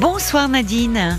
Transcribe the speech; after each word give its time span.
Bonsoir 0.00 0.48
Nadine. 0.48 1.18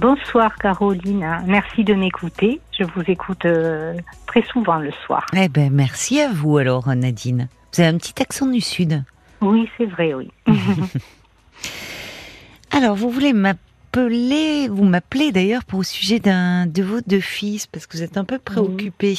Bonsoir 0.00 0.56
Caroline, 0.56 1.40
merci 1.46 1.84
de 1.84 1.94
m'écouter. 1.94 2.60
Je 2.76 2.82
vous 2.82 3.02
écoute 3.06 3.44
euh, 3.44 3.94
très 4.26 4.42
souvent 4.42 4.78
le 4.78 4.90
soir. 5.06 5.24
Eh 5.36 5.48
ben 5.48 5.72
merci 5.72 6.20
à 6.20 6.28
vous 6.32 6.58
alors 6.58 6.88
Nadine. 6.88 7.48
Vous 7.72 7.80
avez 7.80 7.90
un 7.90 7.96
petit 7.96 8.20
accent 8.20 8.48
du 8.48 8.60
sud. 8.60 9.04
Oui, 9.40 9.70
c'est 9.78 9.86
vrai, 9.86 10.14
oui. 10.14 10.32
alors 12.72 12.96
vous 12.96 13.08
voulez 13.08 13.32
m'appeler, 13.32 14.66
vous 14.66 14.84
m'appelez 14.84 15.30
d'ailleurs 15.30 15.64
pour 15.64 15.78
au 15.78 15.84
sujet 15.84 16.18
d'un 16.18 16.66
de 16.66 16.82
vos 16.82 17.00
deux 17.06 17.20
fils 17.20 17.68
parce 17.68 17.86
que 17.86 17.98
vous 17.98 18.02
êtes 18.02 18.18
un 18.18 18.24
peu 18.24 18.40
préoccupé. 18.40 19.14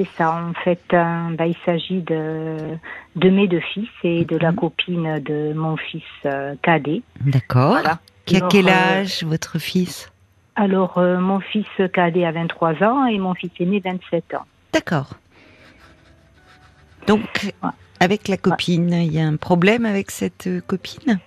C'est 0.00 0.08
ça, 0.16 0.32
en 0.32 0.54
fait, 0.54 0.80
euh, 0.94 1.36
bah, 1.36 1.46
il 1.46 1.56
s'agit 1.66 2.00
de, 2.00 2.56
de 3.16 3.28
mes 3.28 3.46
deux 3.48 3.60
fils 3.60 3.90
et 4.02 4.24
de 4.24 4.38
la 4.38 4.50
mhm. 4.50 4.56
copine 4.56 5.18
de 5.18 5.52
mon 5.52 5.76
fils 5.76 6.02
euh, 6.24 6.54
cadet. 6.62 7.02
D'accord. 7.20 7.82
Qui 8.24 8.38
a 8.38 8.48
quel 8.48 8.68
euh, 8.68 9.00
âge, 9.02 9.24
votre 9.24 9.58
fils? 9.58 10.10
Alors, 10.56 10.98
mon 10.98 11.40
fils 11.40 11.66
cadet 11.92 12.24
a 12.24 12.32
23 12.32 12.82
ans 12.82 13.04
et 13.04 13.18
mon 13.18 13.34
fils 13.34 13.50
aîné 13.60 13.80
27 13.84 14.34
ans. 14.34 14.46
D'accord. 14.72 15.10
Donc, 17.06 17.52
avec 17.98 18.28
la 18.28 18.38
copine, 18.38 18.92
il 18.92 19.12
y 19.12 19.20
a 19.20 19.26
un 19.26 19.36
problème 19.36 19.84
avec 19.84 20.10
cette 20.10 20.48
copine? 20.66 21.18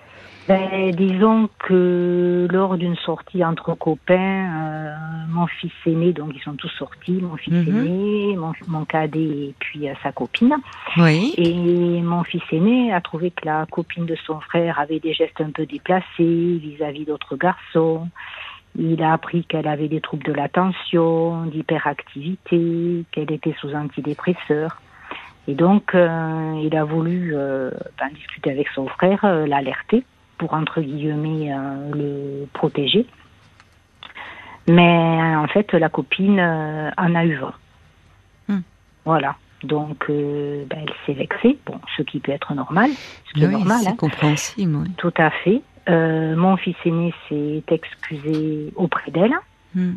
Ben, 0.47 0.91
disons 0.91 1.49
que 1.59 2.47
lors 2.51 2.77
d'une 2.77 2.97
sortie 2.97 3.45
entre 3.45 3.75
copains, 3.75 4.15
euh, 4.15 4.93
mon 5.29 5.47
fils 5.47 5.71
aîné, 5.85 6.11
donc 6.11 6.31
ils 6.35 6.41
sont 6.41 6.55
tous 6.55 6.71
sortis, 6.77 7.19
mon 7.21 7.37
fils 7.37 7.53
mhm. 7.53 7.85
aîné, 7.85 8.37
mon, 8.67 8.83
cadet 8.83 9.19
et 9.19 9.55
puis 9.59 9.87
euh, 9.87 9.93
sa 10.03 10.11
copine. 10.11 10.55
Oui. 10.97 11.33
Et 11.37 12.01
mon 12.01 12.23
fils 12.23 12.43
aîné 12.51 12.91
a 12.91 12.99
trouvé 12.99 13.31
que 13.31 13.45
la 13.45 13.65
copine 13.71 14.05
de 14.05 14.17
son 14.27 14.41
frère 14.41 14.79
avait 14.79 14.99
des 14.99 15.13
gestes 15.13 15.39
un 15.39 15.51
peu 15.51 15.65
déplacés 15.65 16.03
vis-à-vis 16.17 17.05
d'autres 17.05 17.37
garçons. 17.37 18.09
Il 18.77 19.01
a 19.01 19.13
appris 19.13 19.45
qu'elle 19.45 19.67
avait 19.67 19.87
des 19.87 20.01
troubles 20.01 20.25
de 20.25 20.33
l'attention, 20.33 21.45
d'hyperactivité, 21.45 23.05
qu'elle 23.11 23.31
était 23.31 23.55
sous 23.61 23.73
antidépresseurs. 23.73 24.81
Et 25.47 25.53
donc, 25.53 25.93
euh, 25.93 26.61
il 26.63 26.75
a 26.75 26.83
voulu 26.83 27.33
ben, 27.33 28.09
discuter 28.13 28.51
avec 28.51 28.67
son 28.69 28.87
frère, 28.87 29.23
l'alerter 29.45 30.03
pour 30.43 30.53
entre 30.55 30.81
guillemets 30.81 31.53
euh, 31.53 31.91
le 31.93 32.47
protéger. 32.51 33.05
Mais 34.67 35.35
en 35.35 35.47
fait, 35.47 35.71
la 35.71 35.87
copine 35.87 36.39
euh, 36.39 36.91
en 36.97 37.15
a 37.15 37.23
eu 37.23 37.35
20. 37.35 37.53
Hmm. 38.49 38.61
Voilà. 39.05 39.35
Donc, 39.63 40.09
euh, 40.09 40.65
ben, 40.69 40.79
elle 40.81 40.93
s'est 41.05 41.13
vexée, 41.13 41.57
bon, 41.65 41.79
ce 41.95 42.03
qui 42.03 42.19
peut 42.19 42.33
être 42.33 42.53
normal. 42.53 42.89
Ce 43.27 43.33
qui 43.33 43.45
est 43.45 43.47
normal. 43.47 43.79
C'est 43.83 43.89
hein. 43.89 43.95
compréhensible. 43.95 44.75
Oui. 44.75 44.91
Tout 44.97 45.13
à 45.17 45.29
fait. 45.29 45.61
mon 45.87 46.57
fils 46.57 46.75
aîné 46.83 47.13
s'est 47.29 47.63
excusé 47.69 48.73
auprès 48.75 49.11
d'elle. 49.11 49.35
Hmm. 49.73 49.93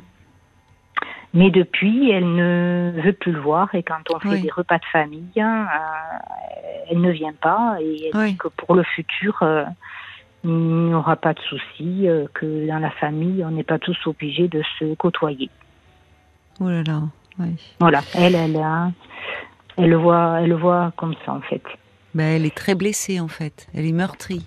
Mais 1.35 1.51
depuis, 1.51 2.11
elle 2.13 2.35
ne 2.37 2.93
veut 3.03 3.13
plus 3.13 3.33
le 3.33 3.41
voir 3.41 3.75
et 3.75 3.83
quand 3.83 4.01
on 4.15 4.21
fait 4.21 4.39
des 4.39 4.51
repas 4.51 4.79
de 4.79 4.85
famille, 4.93 5.45
elle 6.89 7.01
ne 7.01 7.11
vient 7.11 7.35
pas 7.35 7.77
et 7.81 8.11
elle 8.15 8.29
dit 8.29 8.37
que 8.37 8.49
pour 8.49 8.75
le 8.77 8.85
futur, 8.85 9.43
il 10.45 10.51
n'y 10.51 10.95
aura 10.95 11.17
pas 11.17 11.35
de 11.35 11.41
souci, 11.41 12.09
euh, 12.09 12.27
que 12.35 12.67
dans 12.69 12.79
la 12.79 12.91
famille, 12.91 13.45
on 13.45 13.51
n'est 13.51 13.65
pas 13.65 13.79
tous 13.79 13.97
obligés 14.07 14.49
de 14.49 14.63
se 14.79 14.95
côtoyer. 14.95 15.51
Oh 16.61 16.69
là 16.69 16.83
là, 16.83 17.03
oui. 17.39 17.57
Voilà, 17.81 18.01
elle, 18.15 18.35
elle, 18.35 18.61
elle, 19.77 19.91
le 19.91 19.97
voit, 19.97 20.41
elle 20.41 20.51
le 20.51 20.57
voit 20.57 20.93
comme 20.97 21.15
ça 21.25 21.33
en 21.33 21.41
fait. 21.41 21.63
Ben, 22.17 22.37
elle 22.37 22.47
est 22.47 22.55
très 22.55 22.75
blessée 22.75 23.21
en 23.21 23.29
fait, 23.29 23.69
elle 23.75 23.87
est 23.87 23.93
meurtrie. 23.93 24.45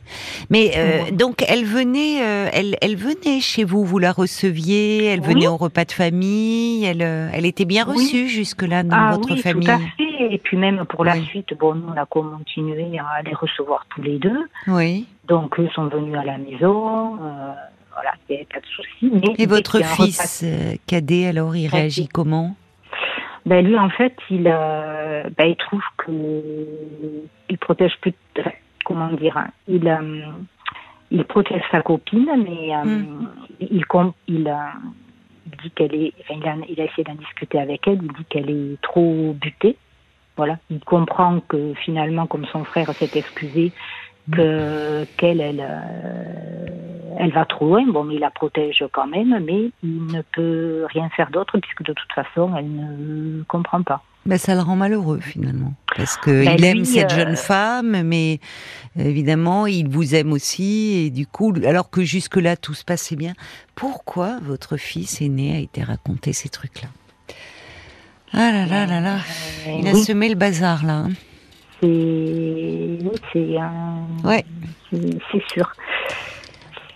Mais 0.50 0.72
euh, 0.76 1.12
donc 1.12 1.44
elle 1.48 1.66
venait, 1.66 2.24
euh, 2.24 2.50
elle, 2.52 2.76
elle 2.82 2.96
venait 2.96 3.40
chez 3.40 3.64
vous, 3.64 3.86
vous 3.86 4.00
la 4.00 4.12
receviez, 4.12 5.06
elle 5.06 5.22
venait 5.22 5.48
au 5.48 5.56
repas 5.56 5.86
de 5.86 5.92
famille, 5.92 6.84
elle, 6.84 7.02
elle 7.02 7.46
était 7.46 7.66
bien 7.66 7.84
reçue 7.84 8.28
jusque 8.28 8.64
là 8.64 8.84
dans 8.84 8.98
ah, 8.98 9.12
votre 9.12 9.34
oui, 9.34 9.40
famille. 9.40 9.68
Tout 9.68 9.72
à 9.72 9.78
fait. 9.78 10.34
Et 10.34 10.38
puis 10.38 10.58
même 10.58 10.84
pour 10.86 11.06
la 11.06 11.16
suite, 11.22 11.54
bon, 11.60 11.76
nous 11.76 11.88
on 11.94 11.98
a 11.98 12.06
continué 12.06 13.00
à 13.00 13.22
les 13.22 13.34
recevoir 13.34 13.86
tous 13.90 14.02
les 14.02 14.18
deux. 14.18 14.48
Oui. 14.68 15.06
Donc 15.28 15.60
eux 15.60 15.70
sont 15.74 15.88
venus 15.88 16.18
à 16.18 16.24
la 16.24 16.38
maison. 16.38 17.16
Euh, 17.16 17.54
voilà, 17.94 18.14
il 18.30 18.36
n'y 18.36 18.42
a 18.42 18.46
pas 18.46 18.60
de 18.60 18.66
souci. 18.66 19.36
Et 19.38 19.46
votre 19.46 19.84
fils 19.84 20.42
euh, 20.44 20.76
cadet, 20.88 21.28
alors, 21.28 21.56
il 21.56 21.68
réagit 21.68 22.08
comment? 22.08 22.56
Ben, 23.46 23.66
Lui, 23.66 23.78
en 23.78 23.90
fait, 23.90 24.16
il, 24.30 24.48
euh, 24.48 25.24
ben, 25.38 25.48
il 25.48 25.56
trouve 25.56 25.84
que 25.98 26.12
il 27.50 27.58
protège 27.58 27.98
plus. 28.02 28.14
Comment 28.86 29.12
dire 29.14 29.38
hein, 29.38 29.48
il, 29.68 29.98
il 31.12 31.26
protège 31.26 31.62
sa 31.72 31.82
copine, 31.82 32.30
mais 32.38 32.76
hmm. 32.76 33.28
il, 33.60 33.84
il, 34.28 34.56
dit 35.64 35.72
qu'elle 35.72 35.96
est. 35.96 36.14
il, 36.30 36.48
a, 36.48 36.56
il 36.70 36.82
a 36.82 36.86
essayé 36.86 37.04
d'en 37.04 37.16
discuter 37.16 37.60
avec 37.60 37.88
elle. 37.88 38.00
Il 38.02 38.14
dit 38.14 38.26
qu'elle 38.30 38.50
est 38.50 38.82
trop 38.82 39.34
butée. 39.34 39.78
Voilà. 40.38 40.58
Il 40.70 40.80
comprend 40.80 41.42
que 41.42 41.74
finalement, 41.84 42.26
comme 42.26 42.46
son 42.46 42.64
frère 42.64 42.90
s'est 42.94 43.18
excusé, 43.18 43.74
que 44.32 45.06
qu'elle 45.18 45.42
elle, 45.42 45.60
euh, 45.62 46.59
elle 47.20 47.32
va 47.32 47.46
trop 47.46 47.68
loin. 47.68 47.86
Bon, 47.86 48.10
il 48.10 48.20
la 48.20 48.32
protège 48.32 48.84
quand 48.92 49.06
même, 49.06 49.44
mais 49.46 49.72
il 49.84 50.06
ne 50.08 50.22
peut 50.22 50.86
rien 50.90 51.10
faire 51.10 51.30
d'autre 51.30 51.60
puisque 51.60 51.84
de 51.84 51.94
toute 51.94 52.12
façon, 52.14 52.52
elle 52.58 52.72
ne 52.72 53.44
comprend 53.44 53.84
pas. 53.84 54.02
Ben, 54.26 54.38
ça 54.38 54.54
le 54.54 54.62
rend 54.62 54.76
malheureux 54.76 55.20
finalement, 55.22 55.74
parce 55.96 56.18
que 56.18 56.46
ben, 56.46 56.64
aime 56.64 56.86
cette 56.86 57.10
jeune 57.10 57.34
euh, 57.34 57.36
femme, 57.36 58.04
mais 58.04 58.40
évidemment 58.98 59.66
il 59.66 59.88
vous 59.88 60.14
aime 60.14 60.34
aussi, 60.34 61.06
et 61.06 61.10
du 61.10 61.26
coup, 61.26 61.54
alors 61.66 61.90
que 61.90 62.04
jusque 62.04 62.36
là 62.36 62.58
tout 62.58 62.74
se 62.74 62.84
passait 62.84 63.16
bien, 63.16 63.34
pourquoi 63.76 64.40
votre 64.44 64.76
fils 64.76 65.22
aîné 65.22 65.56
a 65.56 65.60
été 65.60 65.84
raconté 65.84 66.34
ces 66.34 66.50
trucs-là? 66.50 66.90
Ah 68.34 68.52
là 68.52 68.66
là 68.66 68.86
là 68.86 69.00
là, 69.00 69.18
il 69.68 69.88
a 69.88 69.94
semé 69.94 70.28
le 70.28 70.36
bazar 70.36 70.86
là. 70.86 71.06
Hein 71.06 71.10
c'est 71.82 73.58
ouais. 74.26 74.46
c'est 74.92 75.50
sûr. 75.54 75.72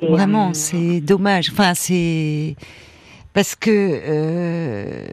Vraiment, 0.09 0.53
c'est 0.53 1.01
dommage. 1.01 1.49
Enfin, 1.51 1.73
c'est 1.75 2.55
parce 3.33 3.55
que 3.55 3.69
euh, 3.71 5.07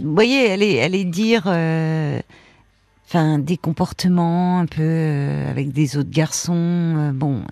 vous 0.00 0.12
voyez, 0.12 0.48
elle 0.48 0.62
est, 0.62 0.74
elle 0.74 0.94
est 0.94 1.04
dire, 1.04 1.44
euh, 1.46 2.20
enfin, 3.06 3.38
des 3.38 3.56
comportements 3.56 4.58
un 4.58 4.66
peu 4.66 4.82
euh, 4.82 5.50
avec 5.50 5.72
des 5.72 5.96
autres 5.96 6.10
garçons. 6.10 7.12
bon, 7.14 7.42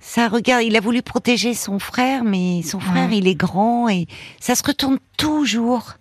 ça 0.00 0.28
regarde. 0.28 0.64
Il 0.64 0.76
a 0.76 0.80
voulu 0.80 1.02
protéger 1.02 1.52
son 1.54 1.78
frère, 1.78 2.24
mais 2.24 2.62
son 2.62 2.80
frère, 2.80 3.12
il 3.12 3.28
est 3.28 3.34
grand 3.34 3.88
et 3.88 4.06
ça 4.40 4.54
se 4.54 4.62
retourne 4.66 4.98
toujours. 5.18 5.94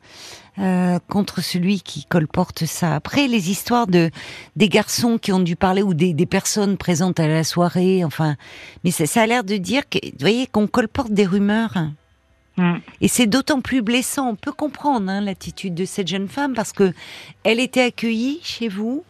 Euh, 0.59 0.99
contre 1.07 1.41
celui 1.41 1.79
qui 1.79 2.03
colporte 2.03 2.65
ça. 2.65 2.93
Après, 2.93 3.27
les 3.27 3.49
histoires 3.49 3.87
de 3.87 4.11
des 4.57 4.67
garçons 4.67 5.17
qui 5.17 5.31
ont 5.31 5.39
dû 5.39 5.55
parler 5.55 5.81
ou 5.81 5.93
des, 5.93 6.13
des 6.13 6.25
personnes 6.25 6.75
présentes 6.75 7.21
à 7.21 7.29
la 7.29 7.45
soirée, 7.45 8.03
enfin, 8.03 8.35
mais 8.83 8.91
ça, 8.91 9.05
ça 9.05 9.21
a 9.21 9.25
l'air 9.25 9.45
de 9.45 9.55
dire 9.55 9.87
que, 9.87 9.99
vous 10.03 10.17
voyez, 10.19 10.47
qu'on 10.47 10.67
colporte 10.67 11.11
des 11.11 11.25
rumeurs. 11.25 11.77
Mm. 12.57 12.75
Et 12.99 13.07
c'est 13.07 13.25
d'autant 13.25 13.61
plus 13.61 13.81
blessant. 13.81 14.31
On 14.31 14.35
peut 14.35 14.51
comprendre 14.51 15.09
hein, 15.09 15.21
l'attitude 15.21 15.75
de 15.75 15.85
cette 15.85 16.09
jeune 16.09 16.27
femme 16.27 16.53
parce 16.53 16.73
que 16.73 16.91
elle 17.45 17.61
était 17.61 17.83
accueillie 17.83 18.39
chez 18.43 18.67
vous, 18.67 19.05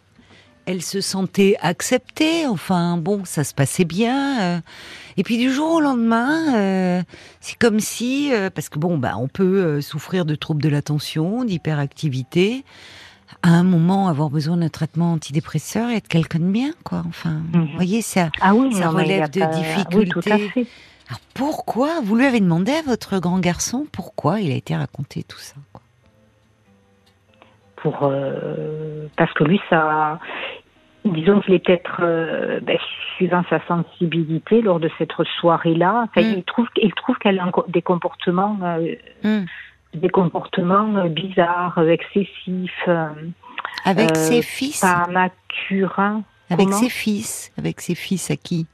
elle 0.69 0.83
se 0.83 1.01
sentait 1.01 1.55
acceptée. 1.61 2.45
Enfin, 2.45 2.97
bon, 2.97 3.25
ça 3.25 3.43
se 3.43 3.55
passait 3.55 3.85
bien. 3.85 4.41
Euh. 4.41 4.59
et 5.17 5.23
puis 5.23 5.37
du 5.39 5.51
jour 5.51 5.73
au 5.73 5.81
lendemain, 5.81 6.55
euh, 6.55 7.01
c'est 7.39 7.57
comme 7.57 7.79
si, 7.79 8.31
euh, 8.31 8.51
parce 8.51 8.69
que 8.69 8.77
bon, 8.77 8.99
bah, 8.99 9.13
on 9.17 9.27
peut 9.27 9.81
souffrir 9.81 10.25
de 10.25 10.35
troubles 10.35 10.61
de 10.61 10.69
l'attention, 10.69 11.43
d'hyperactivité, 11.43 12.63
à 13.41 13.49
un 13.49 13.63
moment 13.63 14.09
avoir 14.09 14.29
besoin 14.29 14.57
d'un 14.57 14.69
traitement 14.69 15.13
antidépresseur 15.13 15.89
et 15.89 15.95
être 15.95 16.07
quelqu'un 16.07 16.39
de 16.39 16.51
bien, 16.51 16.71
quoi. 16.83 17.01
Enfin, 17.07 17.41
mhm. 17.51 17.65
vous 17.65 17.75
voyez, 17.75 18.03
ça, 18.03 18.29
ah 18.39 18.53
ça 18.71 18.89
relève 18.89 19.29
de 19.31 19.41
difficultés. 19.51 20.51
Alors 21.07 21.21
pourquoi 21.33 22.01
Vous 22.03 22.15
lui 22.15 22.25
avez 22.25 22.39
demandé 22.39 22.73
à 22.73 22.83
votre 22.83 23.17
grand 23.17 23.39
garçon 23.39 23.87
pourquoi 23.91 24.39
il 24.39 24.51
a 24.51 24.55
été 24.55 24.75
raconté 24.75 25.23
tout 25.23 25.39
ça 25.39 25.55
pour 27.77 28.11
parce 29.15 29.33
que 29.33 29.45
lui 29.45 29.59
ça 29.69 30.19
disons 31.09 31.41
qu'il 31.41 31.53
est 31.53 31.59
peut-être, 31.59 32.01
euh, 32.01 32.59
ben, 32.61 32.77
suivant 33.15 33.43
sa 33.49 33.59
sensibilité, 33.67 34.61
lors 34.61 34.79
de 34.79 34.89
cette 34.97 35.11
soirée-là, 35.39 36.07
mm. 36.15 36.19
il 36.19 36.43
trouve, 36.43 36.67
il 36.81 36.93
trouve 36.93 37.17
qu'elle 37.17 37.39
a 37.39 37.51
des 37.67 37.81
comportements, 37.81 38.57
euh, 38.61 38.95
mm. 39.23 39.45
des 39.95 40.09
comportements 40.09 40.95
euh, 40.97 41.09
bizarres, 41.09 41.79
excessifs. 41.87 42.89
avec 43.85 44.15
ses 44.15 44.41
fils. 44.41 44.81
Pas 44.81 45.07
maturins. 45.07 46.23
Avec 46.49 46.73
ses 46.73 46.89
fils. 46.89 47.51
Avec 47.57 47.81
ses 47.81 47.95
fils 47.95 48.31
à 48.31 48.35
qui? 48.35 48.65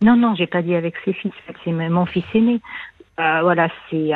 Non, 0.00 0.16
non, 0.16 0.34
j'ai 0.34 0.48
pas 0.48 0.62
dit 0.62 0.74
avec 0.74 0.94
ses 1.04 1.12
fils. 1.12 1.32
C'est 1.64 1.70
mon 1.70 2.06
fils 2.06 2.24
aîné. 2.34 2.60
voilà, 3.16 3.68
c'est. 3.90 4.10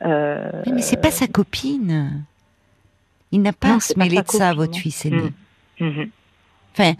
mais 0.00 0.82
c'est 0.82 1.00
pas 1.00 1.10
sa 1.10 1.26
copine. 1.26 2.24
Il 3.32 3.42
n'a 3.42 3.52
pas 3.52 3.76
à 3.76 3.80
se 3.80 3.98
mêler 3.98 4.22
de 4.22 4.28
ça, 4.28 4.54
votre 4.54 4.76
fils 4.76 5.06
aîné. 5.06 5.32
Mm. 5.80 5.84
Mm-hmm. 5.84 6.08
Enfin, 6.72 6.94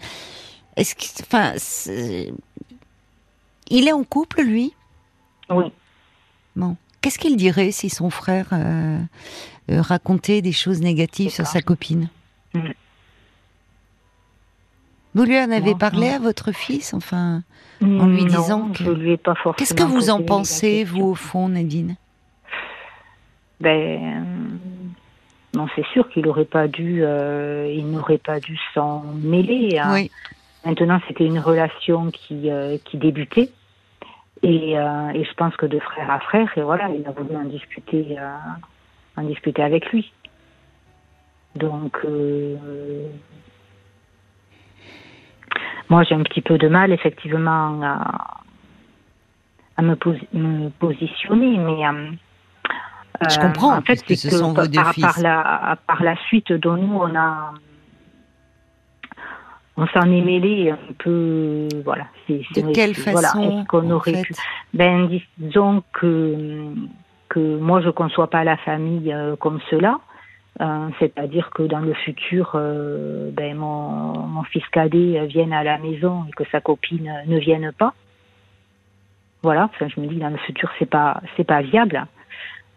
est-ce 0.75 0.95
que, 0.95 1.23
enfin, 1.23 1.53
Il 3.69 3.87
est 3.87 3.93
en 3.93 4.03
couple, 4.03 4.41
lui? 4.41 4.73
Oui. 5.49 5.65
Bon. 6.55 6.75
Qu'est-ce 7.01 7.17
qu'il 7.17 7.35
dirait 7.35 7.71
si 7.71 7.89
son 7.89 8.09
frère 8.09 8.47
euh, 8.51 8.99
euh, 9.71 9.81
racontait 9.81 10.41
des 10.41 10.51
choses 10.51 10.81
négatives 10.81 11.31
sur 11.31 11.47
sa 11.47 11.61
copine? 11.61 12.09
Vous 15.13 15.23
lui 15.23 15.37
en 15.37 15.51
avez 15.51 15.73
parlé 15.75 16.09
à 16.09 16.19
votre 16.19 16.51
fils, 16.51 16.93
enfin, 16.93 17.43
en 17.81 18.05
lui 18.05 18.25
disant 18.25 18.69
que. 18.69 19.53
Qu'est-ce 19.53 19.73
que 19.73 19.83
vous 19.83 20.09
en 20.09 20.21
pensez, 20.21 20.83
vous, 20.83 21.03
au 21.03 21.15
fond, 21.15 21.49
Nadine? 21.49 21.95
Ben, 23.59 24.59
c'est 25.75 25.85
sûr 25.87 26.09
qu'il 26.09 26.25
n'aurait 26.25 26.45
pas 26.45 26.67
dû, 26.67 27.03
euh, 27.03 27.71
il 27.73 27.89
n'aurait 27.89 28.17
pas 28.17 28.39
dû 28.39 28.57
s'en 28.73 29.03
mêler. 29.21 29.79
Hein. 29.79 29.93
Oui. 29.93 30.11
Maintenant, 30.65 30.99
c'était 31.07 31.25
une 31.25 31.39
relation 31.39 32.11
qui, 32.11 32.49
qui 32.85 32.97
débutait. 32.97 33.49
Et, 34.43 34.77
euh, 34.77 35.09
et, 35.13 35.23
je 35.23 35.33
pense 35.35 35.55
que 35.55 35.67
de 35.67 35.79
frère 35.79 36.09
à 36.09 36.19
frère, 36.19 36.51
et 36.57 36.61
voilà, 36.61 36.89
il 36.89 37.05
a 37.07 37.11
voulu 37.11 37.35
en 37.35 37.43
discuter, 37.43 38.17
euh, 38.17 38.35
en 39.15 39.23
discuter 39.23 39.61
avec 39.61 39.91
lui. 39.91 40.11
Donc, 41.55 41.99
euh, 42.05 43.07
moi, 45.89 46.03
j'ai 46.03 46.15
un 46.15 46.23
petit 46.23 46.41
peu 46.41 46.57
de 46.57 46.67
mal, 46.67 46.91
effectivement, 46.91 47.79
à, 47.83 48.41
à 49.77 49.81
me, 49.83 49.95
me, 50.33 50.69
positionner, 50.69 51.57
mais. 51.57 51.85
Je 53.29 53.39
comprends, 53.39 53.77
en 53.77 53.81
fait, 53.81 54.03
c'est 54.07 54.15
ce 54.15 54.29
sont 54.29 54.53
vos 54.53 54.67
deux 54.67 54.81
par, 54.81 54.93
fils. 54.93 55.03
Par 55.03 55.19
la, 55.19 55.77
par 55.87 56.03
la 56.03 56.15
suite, 56.27 56.51
dont 56.51 56.75
nous, 56.75 56.97
on 56.97 57.15
a 57.15 57.53
on 59.77 59.87
s'en 59.87 60.11
est 60.11 60.21
mêlé 60.21 60.69
un 60.69 60.93
peu, 60.99 61.67
voilà. 61.83 62.05
de 62.29 62.73
quelle 62.73 62.93
façon 62.93 63.65
qu'on 63.67 63.89
aurait 63.89 64.21
pu 64.21 64.33
Ben 64.73 65.09
disons 65.37 65.83
que 65.93 66.73
que 67.29 67.57
moi 67.57 67.81
je 67.81 67.89
conçois 67.89 68.29
pas 68.29 68.43
la 68.43 68.57
famille 68.57 69.13
euh, 69.13 69.37
comme 69.37 69.59
cela, 69.69 70.01
euh, 70.59 70.89
c'est-à-dire 70.99 71.49
que 71.51 71.63
dans 71.63 71.79
le 71.79 71.93
futur, 71.93 72.51
euh, 72.55 73.31
ben 73.31 73.55
mon, 73.55 74.27
mon 74.27 74.43
fils 74.43 74.67
cadet 74.73 75.25
vienne 75.27 75.53
à 75.53 75.63
la 75.63 75.77
maison 75.77 76.25
et 76.27 76.31
que 76.31 76.43
sa 76.51 76.59
copine 76.59 77.09
ne 77.25 77.37
vienne 77.39 77.71
pas. 77.71 77.93
Voilà, 79.43 79.69
enfin, 79.73 79.87
je 79.87 80.01
me 80.01 80.07
dis 80.07 80.17
dans 80.17 80.29
le 80.29 80.37
futur 80.37 80.69
c'est 80.77 80.89
pas 80.89 81.21
c'est 81.37 81.45
pas 81.45 81.61
viable. 81.61 82.05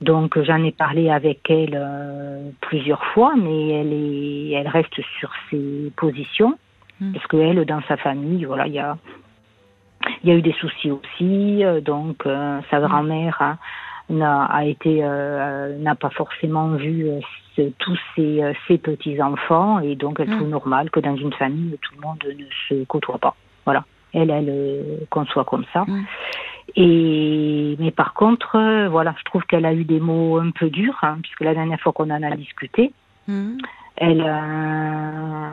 Donc 0.00 0.40
j'en 0.42 0.62
ai 0.64 0.72
parlé 0.72 1.10
avec 1.10 1.48
elle 1.50 2.52
plusieurs 2.60 3.04
fois, 3.06 3.34
mais 3.36 3.70
elle 3.70 3.92
est 3.92 4.50
elle 4.50 4.68
reste 4.68 5.00
sur 5.18 5.30
ses 5.50 5.92
positions. 5.96 6.58
Mm. 7.00 7.12
Parce 7.12 7.26
qu'elle, 7.26 7.64
dans 7.64 7.82
sa 7.88 7.96
famille, 7.96 8.44
voilà, 8.44 8.66
il 8.66 8.74
y 8.74 8.78
a, 8.78 8.96
y 10.22 10.30
a 10.30 10.34
eu 10.34 10.42
des 10.42 10.52
soucis 10.52 10.90
aussi. 10.90 11.64
Euh, 11.64 11.80
donc, 11.80 12.26
euh, 12.26 12.60
sa 12.70 12.80
mm. 12.80 12.82
grand-mère 12.82 13.56
n'a 14.10 14.44
a 14.44 14.64
été 14.64 15.00
euh, 15.02 15.78
n'a 15.78 15.94
pas 15.94 16.10
forcément 16.10 16.68
vu 16.72 17.08
tous 17.78 17.98
ses, 18.14 18.42
ses 18.68 18.76
petits 18.76 19.22
enfants 19.22 19.78
et 19.78 19.96
donc 19.96 20.20
elle 20.20 20.28
mm. 20.28 20.36
trouve 20.36 20.48
normal 20.48 20.90
que 20.90 21.00
dans 21.00 21.16
une 21.16 21.32
famille 21.32 21.78
tout 21.80 21.94
le 21.94 22.06
monde 22.06 22.22
ne 22.26 22.44
se 22.68 22.84
côtoie 22.84 23.18
pas. 23.18 23.34
Voilà, 23.64 23.84
elle 24.12 24.30
elle 24.30 25.06
conçoit 25.08 25.44
comme 25.44 25.64
ça. 25.72 25.86
Et 26.76 27.76
mais 27.78 27.90
par 27.90 28.14
contre, 28.14 28.88
voilà, 28.88 29.14
je 29.18 29.24
trouve 29.24 29.44
qu'elle 29.44 29.66
a 29.66 29.74
eu 29.74 29.84
des 29.84 30.00
mots 30.00 30.38
un 30.38 30.50
peu 30.50 30.70
durs, 30.70 30.98
hein, 31.02 31.18
puisque 31.22 31.40
la 31.42 31.54
dernière 31.54 31.80
fois 31.80 31.92
qu'on 31.92 32.10
en 32.10 32.22
a 32.22 32.36
discuté, 32.36 32.92
elle, 33.96 34.24
euh, 34.26 35.50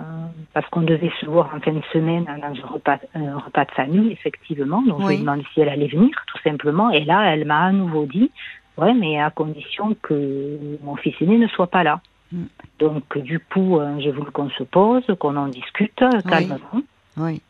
parce 0.53 0.67
qu'on 0.69 0.81
devait 0.81 1.11
se 1.19 1.25
voir 1.27 1.53
en 1.55 1.59
fin 1.59 1.73
de 1.73 1.81
semaine 1.93 2.25
dans 2.25 2.63
un 2.63 2.67
repas, 2.67 2.97
un 3.13 3.37
repas 3.37 3.65
de 3.65 3.71
famille, 3.71 4.11
effectivement. 4.11 4.81
Donc, 4.81 5.01
je 5.01 5.07
lui 5.07 5.15
ai 5.15 5.17
demandé 5.19 5.43
si 5.53 5.61
elle 5.61 5.69
allait 5.69 5.87
venir, 5.87 6.09
tout 6.27 6.39
simplement. 6.43 6.89
Et 6.89 7.05
là, 7.05 7.33
elle 7.33 7.45
m'a 7.45 7.65
à 7.65 7.71
nouveau 7.71 8.05
dit, 8.05 8.31
ouais, 8.77 8.93
mais 8.93 9.21
à 9.21 9.29
condition 9.29 9.95
que 10.01 10.57
mon 10.83 10.95
fils 10.95 11.13
aîné 11.21 11.37
ne 11.37 11.47
soit 11.47 11.67
pas 11.67 11.83
là. 11.83 12.01
Mm. 12.31 12.43
Donc, 12.79 13.17
du 13.19 13.39
coup, 13.39 13.79
euh, 13.79 13.99
j'ai 13.99 14.11
voulu 14.11 14.31
qu'on 14.31 14.49
se 14.49 14.63
pose, 14.63 15.03
qu'on 15.19 15.37
en 15.37 15.47
discute 15.47 16.03
calmement. 16.27 16.81
Oui. 17.17 17.41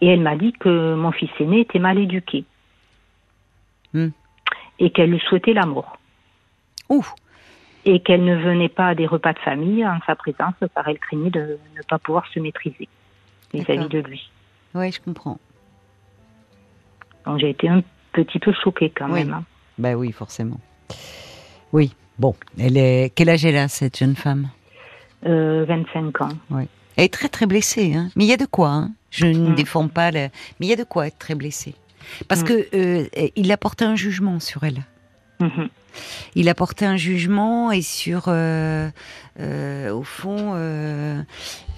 Et 0.00 0.08
elle 0.08 0.20
m'a 0.20 0.36
dit 0.36 0.52
que 0.52 0.94
mon 0.94 1.12
fils 1.12 1.30
aîné 1.38 1.60
était 1.60 1.78
mal 1.78 1.98
éduqué. 1.98 2.44
Mm. 3.94 4.08
Et 4.80 4.90
qu'elle 4.90 5.10
lui 5.10 5.20
souhaitait 5.20 5.54
la 5.54 5.66
mort. 5.66 5.98
Ouh 6.88 7.06
et 7.84 8.00
qu'elle 8.00 8.24
ne 8.24 8.36
venait 8.36 8.68
pas 8.68 8.88
à 8.88 8.94
des 8.94 9.06
repas 9.06 9.32
de 9.32 9.38
famille 9.38 9.86
en 9.86 9.98
sa 10.06 10.16
présence 10.16 10.54
car 10.74 10.88
elle 10.88 10.98
craignait 10.98 11.30
de 11.30 11.58
ne 11.76 11.82
pas 11.88 11.98
pouvoir 11.98 12.26
se 12.32 12.40
maîtriser 12.40 12.88
vis-à-vis 13.52 13.88
de 13.88 13.98
lui. 13.98 14.30
Oui, 14.74 14.90
je 14.90 15.00
comprends. 15.00 15.38
Donc 17.26 17.38
j'ai 17.38 17.50
été 17.50 17.68
un 17.68 17.82
petit 18.12 18.38
peu 18.38 18.52
choquée 18.52 18.90
quand 18.90 19.08
même. 19.08 19.32
Hein. 19.32 19.44
Ben 19.78 19.94
oui, 19.94 20.12
forcément. 20.12 20.60
Oui, 21.72 21.94
bon. 22.18 22.34
Elle 22.58 22.76
est... 22.76 23.12
Quel 23.14 23.28
âge 23.28 23.44
elle 23.44 23.56
a, 23.56 23.68
cette 23.68 23.98
jeune 23.98 24.16
femme? 24.16 24.48
Euh, 25.26 25.64
25 25.66 26.20
ans. 26.22 26.28
Oui. 26.50 26.64
Elle 26.96 27.04
est 27.04 27.12
très 27.12 27.28
très 27.28 27.46
blessée, 27.46 27.94
hein. 27.94 28.08
mais 28.14 28.24
il 28.24 28.28
y 28.28 28.32
a 28.32 28.36
de 28.36 28.46
quoi. 28.46 28.70
Hein. 28.70 28.90
Je 29.10 29.26
ne 29.26 29.50
mm. 29.50 29.54
défends 29.54 29.88
pas, 29.88 30.10
mais 30.12 30.30
il 30.60 30.68
y 30.68 30.72
a 30.72 30.76
de 30.76 30.84
quoi 30.84 31.06
être 31.06 31.18
très 31.18 31.34
blessée. 31.34 31.74
Parce 32.28 32.42
mm. 32.42 32.44
que 32.44 32.66
euh, 32.74 33.06
il 33.36 33.50
a 33.52 33.56
porté 33.56 33.84
un 33.84 33.96
jugement 33.96 34.40
sur 34.40 34.64
elle. 34.64 34.82
Mm-hmm 35.40 35.68
il 36.34 36.48
a 36.48 36.54
porté 36.56 36.84
un 36.84 36.96
jugement 36.96 37.70
et 37.70 37.80
sur, 37.80 38.24
euh, 38.26 38.90
euh, 39.38 39.92
au 39.92 40.02
fond, 40.02 40.54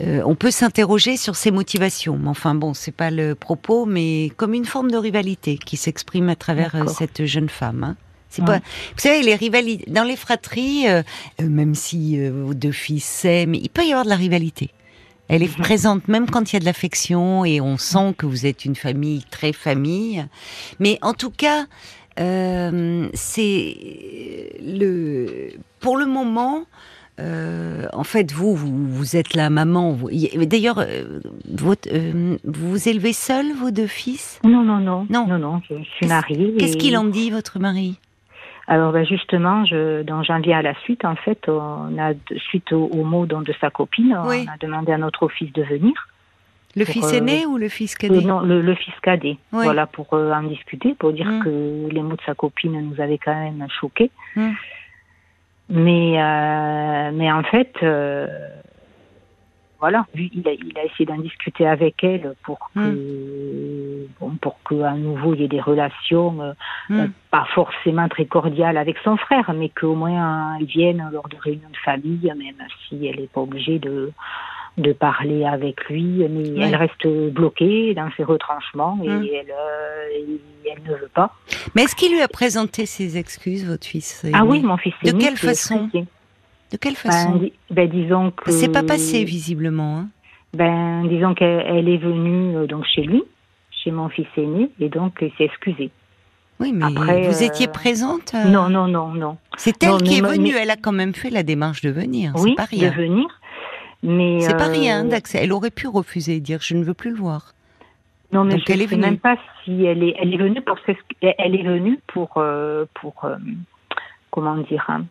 on 0.01 0.35
peut 0.35 0.51
s'interroger 0.51 1.19
sur 1.19 1.37
ses 1.37 1.51
motivations. 1.51 2.19
Enfin 2.25 2.55
bon, 2.55 2.73
c'est 2.73 2.93
pas 2.93 3.11
le 3.11 3.35
propos, 3.35 3.85
mais 3.85 4.33
comme 4.39 4.55
une 4.55 4.65
forme 4.65 4.91
de 4.91 4.97
rivalité 4.97 5.59
qui 5.59 5.77
s'exprime 5.77 6.31
à 6.31 6.37
travers 6.37 6.89
cette 6.89 7.27
jeune 7.27 7.51
femme. 7.51 7.85
Hein. 7.85 7.97
C'est 8.31 8.43
pas, 8.43 8.59
vous 8.59 8.99
savez, 8.99 9.23
les 9.23 9.35
rivalités 9.35 9.91
dans 9.91 10.05
les 10.05 10.17
fratries, 10.17 10.87
même 11.39 11.75
si 11.75 12.19
vos 12.27 12.55
deux 12.55 12.73
fils 12.73 13.05
s'aiment, 13.05 13.55
il 13.55 13.69
peut 13.69 13.85
y 13.85 13.91
avoir 13.91 14.05
de 14.05 14.11
la 14.11 14.17
rivalité. 14.17 14.71
Elle 15.29 15.43
est 15.43 15.57
présente 15.57 16.09
même 16.09 16.31
quand 16.31 16.53
il 16.53 16.55
y 16.55 16.57
a 16.57 16.61
de 16.61 16.65
l'affection 16.65 17.45
et 17.45 17.61
on 17.61 17.77
sent 17.79 18.15
que 18.17 18.27
vous 18.27 18.47
êtes 18.47 18.65
une 18.65 18.77
famille 18.77 19.25
très 19.31 19.53
famille. 19.53 20.25
Mais 20.79 20.99
en 21.03 21.15
tout 21.15 21.31
cas, 21.31 21.67
euh, 22.21 23.09
c'est 23.15 23.77
le 24.61 25.51
pour 25.81 25.97
le 25.97 26.07
moment. 26.07 26.65
Euh, 27.19 27.87
en 27.95 28.05
fait, 28.05 28.31
vous, 28.31 28.55
vous, 28.55 29.17
êtes 29.17 29.35
la 29.35 29.49
maman. 29.49 29.97
D'ailleurs, 30.35 30.79
euh, 30.81 31.21
vous 31.49 32.89
élevez 32.89 33.15
seul 33.15 33.55
vos 33.55 33.71
deux 33.71 33.87
fils? 33.87 34.39
Non, 34.45 34.63
non, 34.63 34.81
non, 34.81 35.07
non, 35.09 35.27
non, 35.27 35.39
non. 35.39 35.63
Je 35.69 35.77
suis 35.97 36.07
mariée. 36.07 36.55
Qu'est-ce 36.59 36.77
qu'il 36.77 36.97
en 36.97 37.05
dit, 37.05 37.31
votre 37.31 37.59
mari? 37.59 37.99
Alors 38.69 38.93
ben 38.93 39.07
justement, 39.07 39.65
je, 39.65 40.03
dans 40.03 40.23
janvier 40.23 40.55
à 40.55 40.63
la 40.63 40.75
suite, 40.81 41.05
en 41.05 41.15
fait, 41.15 41.49
on 41.49 41.97
a 41.99 42.15
suite 42.37 42.73
au, 42.73 43.05
mot 43.05 43.27
de 43.27 43.55
sa 43.61 43.71
copine, 43.71 44.17
on 44.17 44.29
a 44.29 44.57
demandé 44.61 44.93
à 44.93 44.99
notre 44.99 45.29
fils 45.29 45.53
de 45.53 45.63
venir. 45.63 46.09
Le 46.77 46.85
fils 46.85 47.11
aîné 47.15 47.45
euh, 47.45 47.49
ou 47.49 47.57
le 47.57 47.71
fils 47.71 47.95
cadet? 47.95 48.21
Non, 48.21 48.41
le, 48.41 48.75
fils 48.75 48.95
cadet. 49.03 49.39
Voilà, 49.51 49.87
pour 49.87 50.13
euh, 50.13 50.31
en 50.33 50.43
discuter, 50.43 50.95
pour 50.95 51.13
dire 51.13 51.27
mm. 51.27 51.45
que 51.45 51.89
les 51.91 52.03
mots 52.03 52.17
de 52.17 52.23
sa 52.27 52.35
copine 52.35 52.79
nous 52.91 53.01
avaient 53.01 53.19
quand 53.19 53.35
même 53.35 53.67
choqués. 53.81 54.11
Mm. 54.35 54.51
Mais, 55.71 56.23
euh, 56.23 57.11
mais 57.15 57.33
en 57.33 57.43
fait, 57.45 57.73
voilà, 59.81 60.07
il 60.15 60.47
a, 60.47 60.53
il 60.53 60.79
a 60.79 60.85
essayé 60.85 61.07
d'en 61.07 61.19
discuter 61.19 61.67
avec 61.67 62.05
elle 62.05 62.35
pour 62.43 62.59
que, 62.75 62.81
mm. 62.81 63.76
Bon, 64.21 64.33
pour 64.41 64.57
qu'à 64.69 64.93
nouveau 64.93 65.35
il 65.35 65.41
y 65.41 65.45
ait 65.45 65.49
des 65.49 65.61
relations 65.61 66.55
pas 67.31 67.47
forcément 67.55 68.09
très 68.09 68.27
cordiales 68.27 68.77
avec 68.77 68.97
son 69.05 69.17
frère, 69.17 69.53
mais 69.55 69.69
qu'au 69.69 69.95
moins 69.95 70.57
il 70.59 70.67
vienne 70.67 71.09
lors 71.13 71.29
de 71.29 71.37
réunions 71.37 71.71
de 71.71 71.77
famille, 71.85 72.33
même 72.37 72.69
si 72.89 73.07
elle 73.07 73.21
n'est 73.21 73.29
pas 73.29 73.41
obligée 73.41 73.79
de 73.79 74.13
de 74.79 74.93
parler 74.93 75.45
avec 75.45 75.89
lui, 75.89 76.23
mais 76.29 76.49
elle 76.61 76.77
reste 76.77 77.07
bloquée 77.33 77.95
dans 77.95 78.11
ses 78.17 78.25
retranchements 78.25 78.99
et, 79.03 79.09
hum. 79.09 79.23
elle, 79.23 79.51
euh, 79.51 80.37
elle, 80.67 80.83
ne 80.83 80.99
veut 80.99 81.11
pas. 81.15 81.35
Mais 81.75 81.85
est-ce 81.85 81.97
qu'il 81.97 82.13
lui 82.13 82.21
a 82.21 82.29
présenté 82.29 82.85
ses 82.85 83.17
excuses, 83.17 83.67
votre 83.67 83.87
fils? 83.87 84.27
Ah 84.35 84.45
oui, 84.45 84.61
mon 84.61 84.77
fils. 84.77 84.93
De 85.03 85.13
quelle 85.13 85.37
façon? 85.37 85.89
De 86.73 86.77
quelle 86.77 86.93
ben, 86.93 87.11
façon? 87.11 87.51
ben, 87.71 87.89
disons 87.89 88.31
que 88.33 88.51
c'est 88.51 88.71
pas 88.71 88.83
passé 88.83 89.25
visiblement. 89.25 89.99
Hein. 89.99 90.09
Ben 90.55 91.07
disons 91.09 91.35
qu'elle 91.35 91.89
est 91.89 91.99
venue 91.99 92.57
euh, 92.57 92.67
donc 92.67 92.85
chez 92.87 93.03
lui, 93.03 93.23
chez 93.87 93.93
mon 93.93 94.09
fils 94.09 94.27
aîné, 94.37 94.71
et 94.81 94.89
donc 94.89 95.19
il 95.21 95.31
s'est 95.39 95.45
excusé. 95.45 95.91
Oui, 96.59 96.73
mais 96.73 96.87
vous 97.29 97.43
étiez 97.43 97.69
euh, 97.69 97.73
présente 97.73 98.35
Non, 98.35 98.69
non, 98.69 98.89
non, 98.89 99.09
non. 99.09 99.37
C'est 99.57 99.81
elle 99.85 100.03
qui 100.03 100.19
est 100.19 100.23
venue. 100.23 100.55
Elle 100.57 100.71
a 100.71 100.77
quand 100.77 100.93
même 100.93 101.15
fait 101.15 101.31
la 101.31 101.43
démarche 101.43 101.83
de 101.83 101.91
venir. 101.91 102.33
Oui, 102.37 102.55
pas 102.57 102.65
rien. 102.65 102.91
de 102.91 102.97
venir. 102.97 103.29
Mais 104.03 104.41
c'est 104.41 104.57
pas 104.57 104.69
rien 104.69 105.05
euh, 105.05 105.09
d'accès. 105.09 105.39
Elle 105.43 105.53
aurait 105.53 105.71
pu 105.71 105.87
refuser 105.87 106.37
et 106.37 106.41
dire 106.41 106.61
je 106.63 106.75
ne 106.75 106.83
veux 106.83 106.95
plus 106.95 107.11
le 107.11 107.17
voir. 107.17 107.53
Non, 108.33 108.45
mais 108.45 108.59
je 108.59 108.73
ne 108.73 108.87
sais 108.87 108.97
même 108.97 109.19
pas 109.19 109.37
si 109.65 109.85
elle 109.85 110.03
est, 110.03 110.17
elle 110.19 110.35
est 110.35 110.39
venue 110.39 110.61
pour, 110.61 110.79
elle 111.23 111.55
est 111.55 111.63
venue 111.63 112.01
pour, 112.09 112.33
euh, 112.39 112.85
pour, 112.95 113.25
euh, 113.25 113.37
comment 114.31 114.57
dire, 114.57 114.85
hein, 114.89 115.05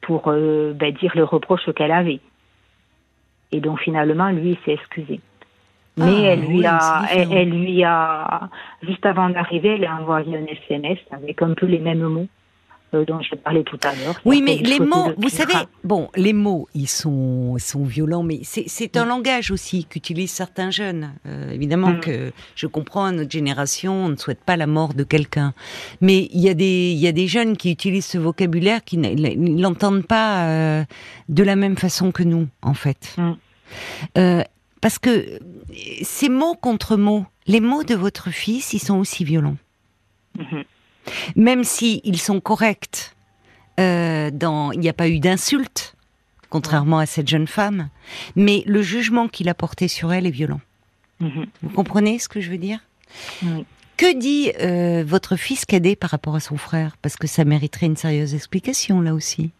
pour 0.00 0.24
ben, 0.24 0.92
dire 0.94 1.12
le 1.14 1.22
reproche 1.22 1.70
qu'elle 1.76 1.92
avait. 1.92 2.18
Et 3.52 3.60
donc 3.60 3.78
finalement, 3.80 4.30
lui, 4.30 4.50
il 4.50 4.58
s'est 4.64 4.72
excusé. 4.72 5.20
Mais 6.00 6.22
elle 6.22 6.40
lui 6.46 6.64
a, 6.66 7.02
elle, 7.12 7.50
lui 7.50 7.84
a, 7.84 8.48
juste 8.82 9.04
avant 9.04 9.28
d'arriver, 9.30 9.76
elle 9.76 9.84
a 9.84 9.96
envoyé 9.96 10.36
un 10.36 10.46
SMS 10.46 10.98
avec 11.10 11.42
un 11.42 11.54
peu 11.54 11.66
les 11.66 11.78
mêmes 11.78 12.02
mots. 12.02 12.28
Euh, 12.92 13.04
dont 13.04 13.20
je 13.20 13.36
parlais 13.36 13.62
tout 13.62 13.78
à 13.84 13.94
l'heure. 13.94 14.20
Oui, 14.24 14.42
mais 14.42 14.56
les 14.56 14.80
mots, 14.80 15.12
vous 15.16 15.28
savez, 15.28 15.54
bon, 15.84 16.08
les 16.16 16.32
mots, 16.32 16.66
ils 16.74 16.88
sont, 16.88 17.56
sont 17.58 17.84
violents, 17.84 18.24
mais 18.24 18.40
c'est 18.42 18.96
un 18.96 19.04
langage 19.04 19.52
aussi 19.52 19.84
qu'utilisent 19.84 20.32
certains 20.32 20.72
jeunes. 20.72 21.12
Euh, 21.24 21.52
évidemment 21.52 21.90
mm. 21.90 22.00
que 22.00 22.32
je 22.56 22.66
comprends, 22.66 23.12
notre 23.12 23.30
génération, 23.30 24.06
on 24.06 24.08
ne 24.08 24.16
souhaite 24.16 24.42
pas 24.42 24.56
la 24.56 24.66
mort 24.66 24.94
de 24.94 25.04
quelqu'un. 25.04 25.54
Mais 26.00 26.28
il 26.32 26.40
y, 26.40 26.48
a 26.48 26.54
des, 26.54 26.92
y 26.94 27.06
a 27.06 27.12
des 27.12 27.28
jeunes 27.28 27.56
qui 27.56 27.70
utilisent 27.70 28.06
ce 28.06 28.18
vocabulaire 28.18 28.82
qui 28.82 28.98
ne 28.98 29.62
l'entendent 29.62 30.06
pas 30.06 30.48
euh, 30.48 30.84
de 31.28 31.44
la 31.44 31.54
même 31.54 31.76
façon 31.76 32.10
que 32.10 32.24
nous, 32.24 32.48
en 32.60 32.74
fait. 32.74 33.16
Mm. 33.18 34.42
Parce 34.80 34.98
que 34.98 35.38
ces 36.02 36.28
mots 36.28 36.54
contre 36.54 36.96
mots, 36.96 37.26
les 37.46 37.60
mots 37.60 37.84
de 37.84 37.94
votre 37.94 38.30
fils, 38.30 38.72
ils 38.72 38.78
sont 38.78 38.98
aussi 38.98 39.24
violents. 39.24 39.56
Mm-hmm 40.38 40.64
même 41.36 41.64
si 41.64 42.00
ils 42.04 42.18
sont 42.18 42.40
corrects, 42.40 43.14
euh, 43.78 44.30
dans, 44.32 44.72
il 44.72 44.80
n'y 44.80 44.88
a 44.88 44.92
pas 44.92 45.08
eu 45.08 45.18
d'insulte, 45.18 45.94
contrairement 46.48 46.98
à 46.98 47.06
cette 47.06 47.28
jeune 47.28 47.46
femme, 47.46 47.88
mais 48.36 48.62
le 48.66 48.82
jugement 48.82 49.28
qu'il 49.28 49.48
a 49.48 49.54
porté 49.54 49.88
sur 49.88 50.12
elle 50.12 50.26
est 50.26 50.30
violent. 50.30 50.60
Mhm. 51.20 51.46
Vous 51.62 51.70
comprenez 51.70 52.18
ce 52.18 52.28
que 52.28 52.40
je 52.40 52.50
veux 52.50 52.58
dire? 52.58 52.80
Que 53.96 54.18
dit 54.18 54.50
euh, 54.60 55.04
votre 55.06 55.36
fils 55.36 55.66
cadet 55.66 55.96
par 55.96 56.10
rapport 56.10 56.34
à 56.34 56.40
son 56.40 56.56
frère? 56.56 56.96
Parce 57.02 57.16
que 57.16 57.26
ça 57.26 57.44
mériterait 57.44 57.86
une 57.86 57.96
sérieuse 57.96 58.34
explication 58.34 59.00
là 59.00 59.12
aussi. 59.12 59.50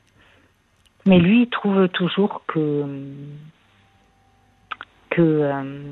Mais 1.06 1.18
lui, 1.18 1.42
il 1.42 1.48
trouve 1.48 1.88
toujours 1.88 2.42
que 2.46 2.84
que 5.10 5.20
euh, 5.20 5.82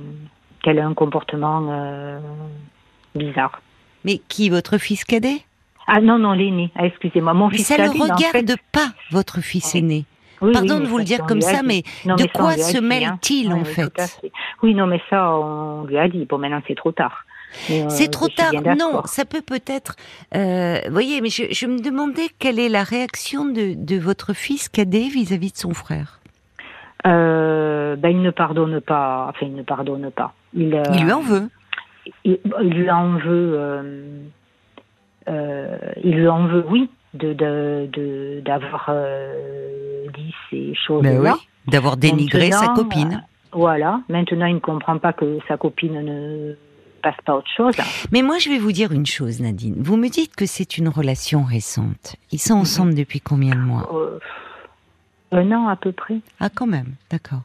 qu'elle 0.63 0.79
a 0.79 0.87
un 0.87 0.95
comportement 0.95 2.21
bizarre. 3.15 3.61
Mais 4.05 4.21
qui, 4.29 4.49
votre 4.49 4.79
fils 4.79 5.05
cadet? 5.05 5.43
Ah 5.87 6.01
non, 6.01 6.19
non, 6.19 6.33
l'aîné. 6.33 6.71
Ah, 6.75 6.87
excusez-moi, 6.87 7.35
mon 7.35 7.51
fils 7.51 7.69
cadet. 7.69 7.87
ça 7.87 7.95
ne 7.95 8.03
regarde 8.03 8.57
pas 8.73 8.89
votre 9.11 9.41
fils 9.41 9.75
aîné. 9.75 10.05
Pardon 10.41 10.81
de 10.81 10.87
vous 10.87 10.99
le 10.99 11.05
dire 11.05 11.25
comme 11.27 11.41
ça, 11.41 11.63
mais 11.65 11.83
de 12.05 12.33
quoi 12.33 12.57
se 12.57 12.79
mêle-t-il 12.79 13.51
hein. 13.51 13.59
en 13.61 13.65
fait 13.65 14.21
Oui, 14.63 14.75
non, 14.75 14.87
mais 14.87 15.01
ça, 15.11 15.33
on 15.33 15.85
lui 15.85 15.99
a 15.99 16.09
dit. 16.09 16.25
Bon, 16.27 16.39
maintenant, 16.39 16.63
c'est 16.67 16.77
trop 16.77 16.93
tard. 16.93 17.25
Euh, 17.71 17.87
c'est 17.89 18.09
trop 18.09 18.29
tard. 18.29 18.53
Non, 18.79 19.03
ça 19.05 19.25
peut 19.25 19.43
peut-être. 19.43 19.97
Euh, 20.35 20.81
voyez, 20.91 21.21
mais 21.21 21.31
je, 21.31 21.67
me 21.67 21.81
demandais 21.81 22.29
quelle 22.39 22.59
est 22.59 22.69
la 22.69 22.85
réaction 22.85 23.47
de, 23.47 23.99
votre 23.99 24.33
fils 24.33 24.69
cadet 24.69 25.09
vis-à-vis 25.09 25.53
de 25.53 25.57
son 25.57 25.75
frère. 25.75 26.18
Euh, 27.07 27.97
ben, 27.97 28.09
il 28.11 28.23
ne 28.23 28.31
pardonne 28.31 28.81
pas. 28.81 29.27
Enfin, 29.29 29.47
il 29.47 29.55
ne 29.55 29.63
pardonne 29.63 30.11
pas. 30.11 30.33
Il, 30.55 30.81
il 30.93 31.05
lui 31.05 31.13
en 31.13 31.21
veut 31.21 31.49
il, 32.25 32.39
lui 32.61 32.91
en 32.91 33.15
veut, 33.19 33.53
euh, 33.55 34.21
euh, 35.29 35.79
il 36.03 36.17
lui 36.17 36.29
en 36.29 36.47
veut, 36.47 36.65
oui, 36.69 36.91
de 37.15 38.41
d'avoir 38.41 38.87
euh, 38.91 40.07
dit 40.15 40.35
ces 40.51 40.75
choses-là. 40.75 41.21
Ben 41.21 41.35
d'avoir 41.67 41.99
dénigré 41.99 42.51
sa 42.51 42.69
copine. 42.69 43.23
voilà. 43.53 44.01
Maintenant, 44.09 44.47
il 44.47 44.55
ne 44.55 44.61
comprend 44.61 44.99
pas 44.99 45.13
que 45.13 45.39
sa 45.49 45.59
copine 45.59 46.01
ne 46.01 46.55
passe 47.03 47.17
pas 47.27 47.37
autre 47.37 47.51
chose. 47.55 47.75
Mais 48.11 48.23
moi, 48.23 48.39
je 48.39 48.49
vais 48.49 48.59
vous 48.59 48.73
dire 48.73 48.91
une 48.93 49.05
chose, 49.05 49.41
Nadine. 49.41 49.75
Vous 49.79 49.99
me 49.99 50.09
dites 50.09 50.35
que 50.35 50.47
c'est 50.47 50.79
une 50.79 50.89
relation 50.89 51.43
récente. 51.43 52.17
Ils 52.33 52.39
sont 52.39 52.55
ensemble 52.55 52.95
depuis 52.95 53.21
combien 53.21 53.55
de 53.55 53.61
mois? 53.61 53.87
Un 55.31 55.53
an 55.53 55.69
à 55.69 55.77
peu 55.77 55.93
près. 55.93 56.21
Ah, 56.41 56.49
quand 56.49 56.67
même, 56.67 56.95
d'accord. 57.11 57.43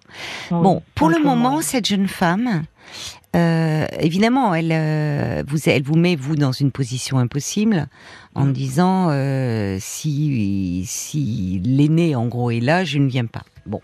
bon, 0.50 0.82
pour 0.96 1.10
le 1.10 1.20
moment, 1.22 1.62
cette 1.62 1.86
jeune 1.86 2.08
femme, 2.08 2.64
euh, 3.36 3.86
évidemment, 4.00 4.54
elle, 4.54 4.72
euh, 4.72 5.44
vous, 5.48 5.58
elle 5.68 5.84
vous 5.84 5.98
met 5.98 6.16
vous 6.16 6.36
dans 6.36 6.52
une 6.52 6.72
position 6.72 7.18
impossible 7.18 7.88
en 8.36 8.46
disant 8.46 9.10
euh, 9.10 9.78
si 9.80 10.84
si 10.86 11.62
l'aîné 11.66 12.16
en 12.16 12.28
gros 12.28 12.52
est 12.52 12.60
là, 12.60 12.84
je 12.84 13.00
ne 13.00 13.10
viens 13.10 13.26
pas. 13.26 13.44
Bon, 13.66 13.82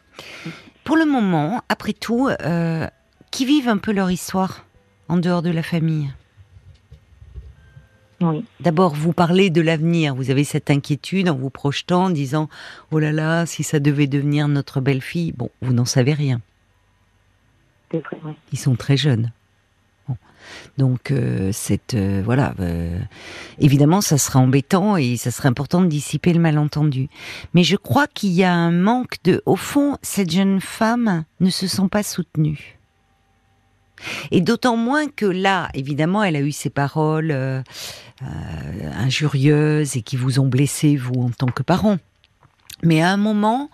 pour 0.83 0.95
le 0.97 1.05
moment, 1.05 1.61
après 1.67 1.93
tout, 1.93 2.29
qui 3.31 3.45
vivent 3.45 3.69
un 3.69 3.77
peu 3.77 3.91
leur 3.91 4.11
histoire 4.11 4.65
en 5.07 5.17
dehors 5.17 5.41
de 5.41 5.49
la 5.49 5.63
famille? 5.63 6.09
Oui. 8.21 8.43
D'abord, 8.59 8.93
vous 8.93 9.13
parlez 9.13 9.49
de 9.49 9.61
l'avenir. 9.61 10.13
Vous 10.15 10.29
avez 10.29 10.43
cette 10.43 10.69
inquiétude 10.69 11.29
en 11.29 11.35
vous 11.35 11.49
projetant, 11.49 12.05
en 12.05 12.09
disant 12.09 12.49
Oh 12.91 12.99
là 12.99 13.11
là, 13.11 13.45
si 13.45 13.63
ça 13.63 13.79
devait 13.79 14.07
devenir 14.07 14.47
notre 14.47 14.81
belle-fille. 14.81 15.31
Bon, 15.31 15.49
vous 15.61 15.73
n'en 15.73 15.85
savez 15.85 16.13
rien. 16.13 16.41
Ils 18.51 18.59
sont 18.59 18.75
très 18.75 18.97
jeunes. 18.97 19.31
Donc, 20.77 21.11
euh, 21.11 21.51
cette, 21.51 21.93
euh, 21.93 22.21
voilà, 22.23 22.53
euh, 22.59 22.99
évidemment, 23.59 24.01
ça 24.01 24.17
sera 24.17 24.39
embêtant 24.39 24.97
et 24.97 25.17
ça 25.17 25.31
serait 25.31 25.49
important 25.49 25.81
de 25.81 25.87
dissiper 25.87 26.33
le 26.33 26.39
malentendu. 26.39 27.09
Mais 27.53 27.63
je 27.63 27.75
crois 27.75 28.07
qu'il 28.07 28.31
y 28.31 28.43
a 28.43 28.53
un 28.53 28.71
manque 28.71 29.17
de, 29.23 29.41
au 29.45 29.55
fond, 29.55 29.97
cette 30.01 30.31
jeune 30.31 30.61
femme 30.61 31.23
ne 31.39 31.49
se 31.49 31.67
sent 31.67 31.87
pas 31.91 32.03
soutenue. 32.03 32.78
Et 34.31 34.41
d'autant 34.41 34.77
moins 34.77 35.07
que 35.07 35.25
là, 35.25 35.69
évidemment, 35.73 36.23
elle 36.23 36.35
a 36.35 36.41
eu 36.41 36.51
ces 36.51 36.69
paroles 36.69 37.63
injurieuses 38.21 39.97
et 39.97 40.01
qui 40.01 40.15
vous 40.15 40.39
ont 40.39 40.47
blessé, 40.47 40.95
vous, 40.95 41.23
en 41.23 41.29
tant 41.29 41.47
que 41.47 41.63
parent. 41.63 41.97
Mais 42.83 43.01
à 43.01 43.09
un 43.11 43.17
moment, 43.17 43.69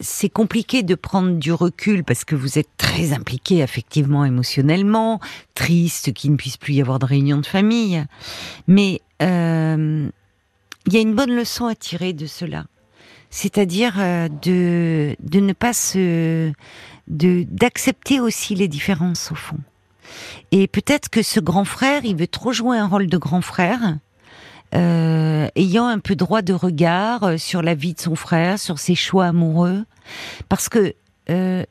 c'est 0.00 0.28
compliqué 0.28 0.82
de 0.82 0.94
prendre 0.94 1.36
du 1.38 1.52
recul 1.52 2.04
parce 2.04 2.24
que 2.24 2.34
vous 2.34 2.58
êtes 2.58 2.68
très 2.76 3.12
impliqué 3.12 3.58
effectivement 3.58 4.24
émotionnellement, 4.24 5.20
triste 5.54 6.12
qu'il 6.12 6.32
ne 6.32 6.36
puisse 6.36 6.56
plus 6.56 6.74
y 6.74 6.80
avoir 6.80 6.98
de 6.98 7.06
réunion 7.06 7.38
de 7.38 7.46
famille. 7.46 8.04
Mais 8.66 9.00
euh, 9.22 10.08
il 10.86 10.92
y 10.92 10.96
a 10.96 11.00
une 11.00 11.14
bonne 11.14 11.34
leçon 11.34 11.66
à 11.66 11.74
tirer 11.74 12.12
de 12.12 12.26
cela. 12.26 12.66
C'est-à-dire 13.30 13.94
euh, 13.98 14.28
de, 14.28 15.16
de 15.20 15.40
ne 15.40 15.52
pas 15.52 15.72
se... 15.72 16.52
d'accepter 17.08 18.20
aussi 18.20 18.54
les 18.54 18.68
différences 18.68 19.30
au 19.32 19.34
fond. 19.34 19.58
Et 20.52 20.66
peut-être 20.66 21.08
que 21.08 21.22
ce 21.22 21.40
grand 21.40 21.64
frère, 21.64 22.04
il 22.04 22.16
veut 22.16 22.28
trop 22.28 22.52
jouer 22.52 22.78
un 22.78 22.86
rôle 22.86 23.08
de 23.08 23.18
grand 23.18 23.42
frère 23.42 23.96
euh, 24.74 25.48
ayant 25.54 25.86
un 25.86 26.00
peu 26.00 26.16
droit 26.16 26.42
de 26.42 26.52
regard 26.52 27.22
euh, 27.22 27.36
sur 27.38 27.62
la 27.62 27.74
vie 27.74 27.94
de 27.94 28.00
son 28.00 28.16
frère, 28.16 28.58
sur 28.58 28.78
ses 28.78 28.96
choix 28.96 29.26
amoureux, 29.26 29.84
parce 30.48 30.68
que 30.68 30.94
euh, 31.30 31.64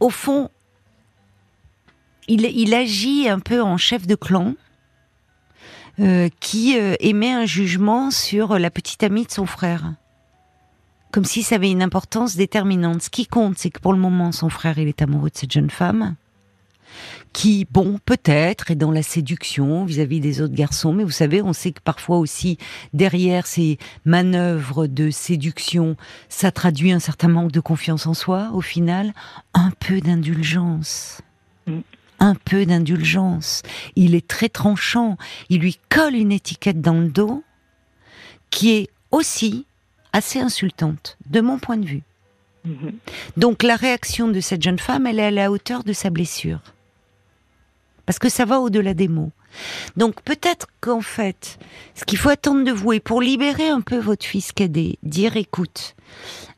au 0.00 0.08
fond, 0.08 0.48
il, 2.28 2.46
il, 2.46 2.74
agit 2.74 3.28
un 3.28 3.40
peu 3.40 3.60
en 3.60 3.76
chef 3.76 4.06
de 4.06 4.14
clan. 4.14 4.54
qui 6.40 6.76
émet 7.00 7.32
un 7.32 7.44
jugement 7.44 8.12
sur 8.12 8.56
la 8.58 8.70
petite 8.70 9.02
amie 9.02 9.26
de 9.26 9.32
son 9.32 9.46
frère. 9.46 9.94
Comme 11.10 11.24
si 11.24 11.42
ça 11.42 11.56
avait 11.56 11.70
une 11.70 11.82
importance 11.82 12.36
déterminante. 12.36 13.02
Ce 13.02 13.10
qui 13.10 13.26
compte, 13.26 13.58
c'est 13.58 13.70
que 13.70 13.80
pour 13.80 13.92
le 13.92 13.98
moment, 13.98 14.32
son 14.32 14.50
frère, 14.50 14.78
il 14.78 14.88
est 14.88 15.02
amoureux 15.02 15.30
de 15.30 15.36
cette 15.36 15.52
jeune 15.52 15.70
femme 15.70 16.16
qui, 17.32 17.66
bon, 17.70 17.98
peut-être 18.04 18.70
est 18.70 18.76
dans 18.76 18.90
la 18.90 19.02
séduction 19.02 19.84
vis-à-vis 19.84 20.20
des 20.20 20.40
autres 20.40 20.54
garçons, 20.54 20.92
mais 20.92 21.04
vous 21.04 21.10
savez, 21.10 21.42
on 21.42 21.52
sait 21.52 21.72
que 21.72 21.80
parfois 21.80 22.18
aussi, 22.18 22.58
derrière 22.92 23.46
ces 23.46 23.78
manœuvres 24.04 24.86
de 24.86 25.10
séduction, 25.10 25.96
ça 26.28 26.50
traduit 26.50 26.92
un 26.92 26.98
certain 26.98 27.28
manque 27.28 27.52
de 27.52 27.60
confiance 27.60 28.06
en 28.06 28.14
soi, 28.14 28.50
au 28.54 28.60
final, 28.60 29.12
un 29.54 29.70
peu 29.78 30.00
d'indulgence. 30.00 31.20
Mm. 31.66 31.80
Un 32.20 32.34
peu 32.34 32.66
d'indulgence. 32.66 33.62
Il 33.94 34.16
est 34.16 34.26
très 34.26 34.48
tranchant. 34.48 35.16
Il 35.50 35.60
lui 35.60 35.78
colle 35.88 36.16
une 36.16 36.32
étiquette 36.32 36.80
dans 36.80 36.98
le 36.98 37.10
dos 37.10 37.44
qui 38.50 38.72
est 38.72 38.88
aussi 39.12 39.66
assez 40.12 40.40
insultante, 40.40 41.16
de 41.28 41.40
mon 41.40 41.58
point 41.58 41.76
de 41.76 41.86
vue. 41.86 42.02
Mm-hmm. 42.66 42.92
Donc 43.36 43.62
la 43.62 43.76
réaction 43.76 44.28
de 44.28 44.40
cette 44.40 44.62
jeune 44.62 44.78
femme, 44.78 45.06
elle 45.06 45.18
est 45.18 45.26
à 45.26 45.30
la 45.30 45.50
hauteur 45.50 45.84
de 45.84 45.92
sa 45.92 46.10
blessure 46.10 46.60
parce 48.08 48.18
que 48.18 48.30
ça 48.30 48.46
va 48.46 48.58
au-delà 48.60 48.94
des 48.94 49.06
mots. 49.06 49.32
Donc 49.98 50.22
peut-être 50.22 50.66
qu'en 50.80 51.02
fait, 51.02 51.58
ce 51.94 52.06
qu'il 52.06 52.16
faut 52.16 52.30
attendre 52.30 52.64
de 52.64 52.72
vous, 52.72 52.94
et 52.94 53.00
pour 53.00 53.20
libérer 53.20 53.68
un 53.68 53.82
peu 53.82 53.98
votre 53.98 54.24
fils 54.24 54.52
cadet, 54.52 54.96
dire 55.02 55.36
écoute, 55.36 55.94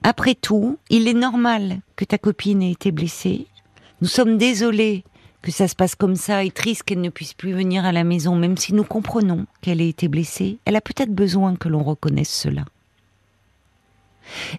après 0.04 0.37
tout, 0.37 0.78
il 0.90 1.09
est 1.09 1.12
normal 1.12 1.80
que 1.97 2.04
ta 2.04 2.19
copine 2.19 2.62
ait 2.62 2.71
été 2.71 2.92
blessée. 2.92 3.49
Nous 4.00 4.07
sommes 4.07 4.38
désolés 4.38 5.02
que 5.42 5.50
ça 5.50 5.66
se 5.66 5.75
passe 5.75 5.97
comme 5.97 6.14
ça 6.14 6.45
et 6.45 6.52
triste 6.52 6.85
qu'elle 6.85 7.00
ne 7.00 7.11
puisse 7.11 7.35
plus 7.35 7.52
venir 7.52 7.85
à 7.85 7.90
la 7.90 8.04
maison, 8.04 8.37
même 8.37 8.57
si 8.57 8.73
nous 8.73 8.85
comprenons 8.85 9.47
qu'elle 9.61 9.80
ait 9.80 9.88
été 9.88 10.07
blessée. 10.07 10.59
Elle 10.66 10.76
a 10.76 10.80
peut-être 10.80 11.12
besoin 11.12 11.57
que 11.57 11.69
l'on 11.69 11.83
reconnaisse 11.83 12.30
cela. 12.30 12.64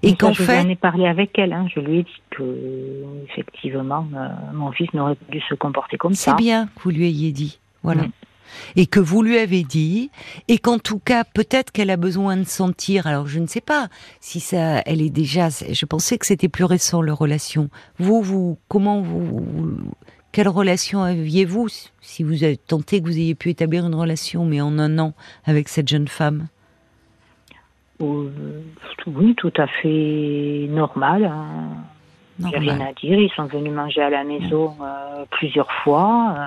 Et 0.03 0.15
qu'en 0.15 0.33
fait, 0.33 0.61
j'en 0.61 0.69
ai 0.69 0.75
parlé 0.75 1.07
avec 1.07 1.37
elle. 1.37 1.53
Hein. 1.53 1.67
Je 1.73 1.79
lui 1.79 1.99
ai 1.99 2.03
dit 2.03 2.21
que 2.31 2.43
effectivement, 3.29 4.07
euh, 4.15 4.27
mon 4.53 4.71
fils 4.71 4.93
n'aurait 4.93 5.15
pas 5.15 5.31
dû 5.31 5.41
se 5.41 5.55
comporter 5.55 5.97
comme 5.97 6.13
ça. 6.13 6.31
C'est 6.31 6.37
bien 6.37 6.67
que 6.67 6.83
vous 6.83 6.91
lui 6.91 7.07
ayez 7.07 7.31
dit. 7.31 7.59
Voilà. 7.83 8.03
Mm. 8.03 8.11
et 8.75 8.85
que 8.85 8.99
vous 8.99 9.23
lui 9.23 9.37
avez 9.37 9.63
dit, 9.63 10.11
et 10.47 10.57
qu'en 10.57 10.77
tout 10.77 10.99
cas, 10.99 11.23
peut-être 11.23 11.71
qu'elle 11.71 11.89
a 11.89 11.97
besoin 11.97 12.37
de 12.37 12.43
sentir, 12.43 13.07
alors 13.07 13.25
je 13.25 13.39
ne 13.39 13.47
sais 13.47 13.61
pas 13.61 13.87
si 14.19 14.39
ça, 14.39 14.81
elle 14.85 15.01
est 15.01 15.09
déjà, 15.09 15.49
je 15.49 15.85
pensais 15.85 16.17
que 16.17 16.25
c'était 16.25 16.49
plus 16.49 16.65
récent, 16.65 17.01
leur 17.01 17.17
relation. 17.17 17.69
Vous, 17.97 18.21
vous, 18.21 18.59
comment 18.67 19.01
vous, 19.01 19.43
quelle 20.31 20.47
relation 20.47 21.01
aviez-vous 21.01 21.67
si 22.01 22.23
vous 22.23 22.43
avez 22.43 22.57
tenté 22.57 23.01
que 23.01 23.07
vous 23.07 23.17
ayez 23.17 23.35
pu 23.35 23.49
établir 23.49 23.85
une 23.85 23.95
relation, 23.95 24.45
mais 24.45 24.61
en 24.61 24.77
un 24.79 24.99
an, 24.99 25.13
avec 25.45 25.67
cette 25.67 25.87
jeune 25.87 26.07
femme? 26.07 26.47
Oui, 28.01 29.36
tout 29.36 29.53
à 29.58 29.67
fait 29.67 30.67
normal. 30.70 31.25
Hein. 31.25 31.70
Il 32.39 32.46
n'y 32.48 32.55
a 32.55 32.60
rien 32.60 32.81
à 32.81 32.93
dire. 32.93 33.20
Ils 33.20 33.31
sont 33.36 33.46
venus 33.46 33.72
manger 33.72 34.01
à 34.01 34.10
la 34.10 34.24
maison 34.24 34.75
euh, 34.81 35.25
plusieurs 35.31 35.72
fois. 35.84 36.36
Euh. 36.38 36.46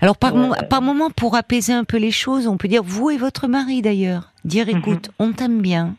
Alors 0.00 0.16
par, 0.16 0.32
par 0.68 0.82
moment, 0.82 1.10
pour 1.10 1.36
apaiser 1.36 1.72
un 1.72 1.84
peu 1.84 1.98
les 1.98 2.10
choses, 2.10 2.46
on 2.46 2.56
peut 2.56 2.68
dire, 2.68 2.82
vous 2.82 3.10
et 3.10 3.16
votre 3.16 3.48
mari 3.48 3.82
d'ailleurs, 3.82 4.32
dire, 4.44 4.66
mhm. 4.66 4.78
écoute, 4.78 5.10
on 5.18 5.32
t'aime 5.32 5.60
bien, 5.60 5.94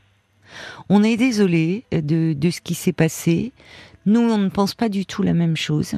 on 0.90 1.04
est 1.04 1.18
désolé 1.18 1.84
de, 1.92 2.34
de 2.34 2.50
ce 2.50 2.62
qui 2.62 2.76
s'est 2.76 2.94
passé, 2.94 3.52
nous, 4.06 4.22
on 4.22 4.38
ne 4.38 4.50
pense 4.50 4.74
pas 4.74 4.90
du 4.90 5.06
tout 5.06 5.22
la 5.22 5.34
même 5.34 5.58
chose, 5.58 5.96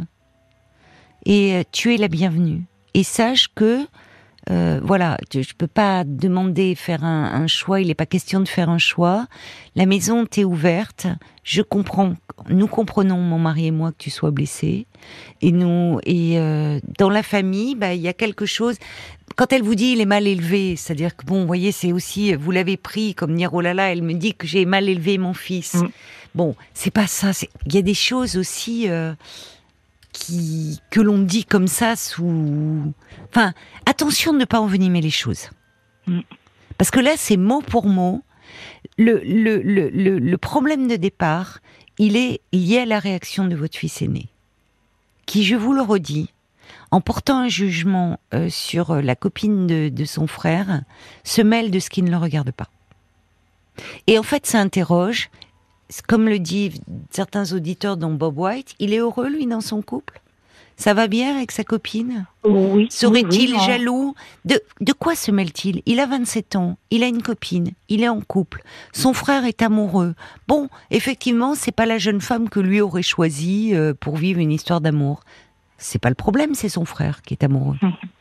et 1.25 1.55
euh, 1.55 1.63
tu 1.71 1.93
es 1.93 1.97
la 1.97 2.07
bienvenue. 2.07 2.63
Et 2.93 3.03
sache 3.03 3.47
que 3.53 3.85
euh, 4.49 4.79
voilà, 4.83 5.17
je 5.31 5.39
ne 5.39 5.57
peux 5.57 5.67
pas 5.67 6.03
demander 6.03 6.73
faire 6.75 7.03
un, 7.03 7.47
choix. 7.47 7.81
Il 7.81 7.87
n'est 7.87 7.95
pas 7.95 8.05
question 8.05 8.39
de 8.39 8.47
faire 8.47 8.69
un 8.69 8.77
choix. 8.77 9.27
La 9.75 9.85
maison 9.85 10.25
t'est 10.25 10.43
ouverte. 10.43 11.07
Je 11.43 11.61
comprends. 11.61 12.15
Nous 12.49 12.67
comprenons, 12.67 13.17
mon 13.17 13.37
mari 13.37 13.67
et 13.67 13.71
moi, 13.71 13.91
que 13.91 13.97
tu 13.99 14.09
sois 14.09 14.31
blessé. 14.31 14.87
Et 15.41 15.51
nous, 15.51 15.99
et 16.05 16.39
euh, 16.39 16.79
dans 16.97 17.09
la 17.09 17.23
famille, 17.23 17.75
bah, 17.75 17.93
il 17.93 18.01
y 18.01 18.07
a 18.07 18.13
quelque 18.13 18.45
chose. 18.45 18.77
Quand 19.35 19.53
elle 19.53 19.63
vous 19.63 19.75
dit 19.75 19.93
il 19.93 20.01
est 20.01 20.05
mal 20.05 20.27
élevé, 20.27 20.75
c'est-à-dire 20.75 21.15
que 21.15 21.25
bon, 21.25 21.41
vous 21.41 21.47
voyez, 21.47 21.71
c'est 21.71 21.91
aussi 21.91 22.33
vous 22.33 22.51
l'avez 22.51 22.77
pris 22.77 23.15
comme 23.15 23.35
dire 23.35 23.53
oh 23.53 23.61
là 23.61 23.73
là, 23.73 23.91
elle 23.91 24.01
me 24.01 24.13
dit 24.13 24.33
que 24.33 24.45
j'ai 24.45 24.65
mal 24.65 24.89
élevé 24.89 25.17
mon 25.17 25.33
fils. 25.33 25.75
Mm. 25.75 25.89
Bon, 26.35 26.55
c'est 26.73 26.91
pas 26.91 27.07
ça. 27.07 27.31
Il 27.65 27.73
y 27.73 27.77
a 27.77 27.81
des 27.81 27.93
choses 27.93 28.37
aussi. 28.37 28.89
Euh, 28.89 29.13
qui 30.13 30.79
que 30.89 30.99
l'on 30.99 31.19
dit 31.19 31.45
comme 31.45 31.67
ça 31.67 31.95
sous. 31.95 32.93
Enfin, 33.29 33.53
attention 33.85 34.33
de 34.33 34.39
ne 34.39 34.45
pas 34.45 34.59
envenimer 34.59 35.01
les 35.01 35.09
choses. 35.09 35.49
Mm. 36.07 36.21
Parce 36.77 36.91
que 36.91 36.99
là, 36.99 37.13
c'est 37.15 37.37
mot 37.37 37.61
pour 37.61 37.85
mot. 37.85 38.23
Le, 38.97 39.21
le, 39.23 39.61
le, 39.61 39.89
le, 39.89 40.37
problème 40.37 40.87
de 40.87 40.95
départ, 40.95 41.59
il 41.97 42.17
est 42.17 42.41
lié 42.51 42.79
à 42.79 42.85
la 42.85 42.99
réaction 42.99 43.45
de 43.45 43.55
votre 43.55 43.77
fils 43.77 44.01
aîné, 44.01 44.27
qui, 45.25 45.43
je 45.43 45.55
vous 45.55 45.73
le 45.73 45.81
redis, 45.81 46.33
en 46.91 46.99
portant 46.99 47.37
un 47.37 47.47
jugement 47.47 48.19
euh, 48.33 48.49
sur 48.49 48.95
la 48.95 49.15
copine 49.15 49.65
de, 49.67 49.89
de, 49.89 50.05
son 50.05 50.27
frère, 50.27 50.81
se 51.23 51.41
mêle 51.41 51.71
de 51.71 51.79
ce 51.79 51.89
qui 51.89 52.01
ne 52.01 52.11
le 52.11 52.17
regarde 52.17 52.51
pas. 52.51 52.69
Et 54.07 54.19
en 54.19 54.23
fait, 54.23 54.45
ça 54.45 54.59
interroge 54.59 55.29
comme 56.07 56.29
le 56.29 56.39
disent 56.39 56.79
certains 57.09 57.53
auditeurs 57.53 57.97
dont 57.97 58.13
Bob 58.13 58.37
White, 58.37 58.75
il 58.79 58.93
est 58.93 58.99
heureux, 58.99 59.29
lui, 59.29 59.45
dans 59.47 59.61
son 59.61 59.81
couple? 59.81 60.21
Ça 60.77 60.93
va 60.93 61.07
bien 61.07 61.35
avec 61.35 61.51
sa 61.51 61.63
copine? 61.63 62.25
Oui. 62.43 62.87
Serait-il 62.89 63.59
jaloux? 63.59 64.15
De, 64.45 64.59
de 64.79 64.93
quoi 64.93 65.15
se 65.15 65.29
mêle-t-il? 65.29 65.83
Il 65.85 65.99
a 65.99 66.07
27 66.07 66.55
ans, 66.55 66.77
il 66.89 67.03
a 67.03 67.07
une 67.07 67.21
copine, 67.21 67.73
il 67.87 68.01
est 68.01 68.09
en 68.09 68.21
couple, 68.21 68.63
son 68.93 69.13
frère 69.13 69.45
est 69.45 69.61
amoureux. 69.61 70.15
Bon, 70.47 70.69
effectivement, 70.89 71.53
c'est 71.53 71.71
pas 71.71 71.85
la 71.85 71.99
jeune 71.99 72.21
femme 72.21 72.49
que 72.49 72.59
lui 72.59 72.81
aurait 72.81 73.03
choisie 73.03 73.75
euh, 73.75 73.93
pour 73.93 74.17
vivre 74.17 74.39
une 74.39 74.51
histoire 74.51 74.81
d'amour. 74.81 75.21
C'est 75.77 75.99
pas 75.99 76.09
le 76.09 76.15
problème, 76.15 76.55
c'est 76.55 76.69
son 76.69 76.85
frère 76.85 77.21
qui 77.21 77.33
est 77.35 77.43
amoureux. 77.43 77.77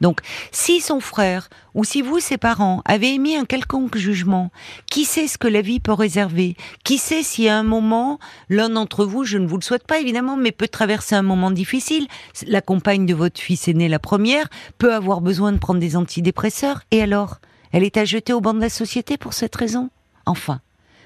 Donc, 0.00 0.20
si 0.50 0.80
son 0.80 1.00
frère 1.00 1.48
ou 1.74 1.84
si 1.84 2.02
vous, 2.02 2.18
ses 2.20 2.38
parents, 2.38 2.82
avez 2.84 3.14
émis 3.14 3.36
un 3.36 3.44
quelconque 3.44 3.96
jugement, 3.96 4.50
qui 4.90 5.04
sait 5.04 5.26
ce 5.28 5.38
que 5.38 5.48
la 5.48 5.60
vie 5.60 5.80
peut 5.80 5.92
réserver? 5.92 6.56
Qui 6.84 6.98
sait 6.98 7.22
si 7.22 7.48
à 7.48 7.58
un 7.58 7.62
moment, 7.62 8.18
l'un 8.48 8.68
d'entre 8.68 9.04
vous, 9.04 9.24
je 9.24 9.38
ne 9.38 9.46
vous 9.46 9.56
le 9.56 9.62
souhaite 9.62 9.86
pas 9.86 10.00
évidemment, 10.00 10.36
mais 10.36 10.52
peut 10.52 10.68
traverser 10.68 11.14
un 11.14 11.22
moment 11.22 11.50
difficile? 11.50 12.06
La 12.46 12.60
compagne 12.60 13.06
de 13.06 13.14
votre 13.14 13.40
fils 13.40 13.68
aîné, 13.68 13.88
la 13.88 13.98
première, 13.98 14.48
peut 14.78 14.94
avoir 14.94 15.20
besoin 15.20 15.52
de 15.52 15.58
prendre 15.58 15.80
des 15.80 15.96
antidépresseurs. 15.96 16.82
Et 16.90 17.02
alors? 17.02 17.38
Elle 17.72 17.82
est 17.82 17.96
à 17.96 18.04
jeter 18.04 18.32
au 18.32 18.40
banc 18.40 18.54
de 18.54 18.60
la 18.60 18.68
société 18.68 19.16
pour 19.16 19.32
cette 19.32 19.56
raison? 19.56 19.90
Enfin, 20.26 20.60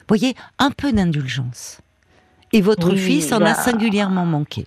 voyez, 0.07 0.35
un 0.59 0.71
peu 0.71 0.93
d'indulgence. 0.93 1.81
Et 2.53 2.61
votre 2.61 2.95
fils 2.95 3.33
en 3.33 3.37
a 3.37 3.53
bah, 3.53 3.55
singulièrement 3.55 4.27
manqué. 4.27 4.67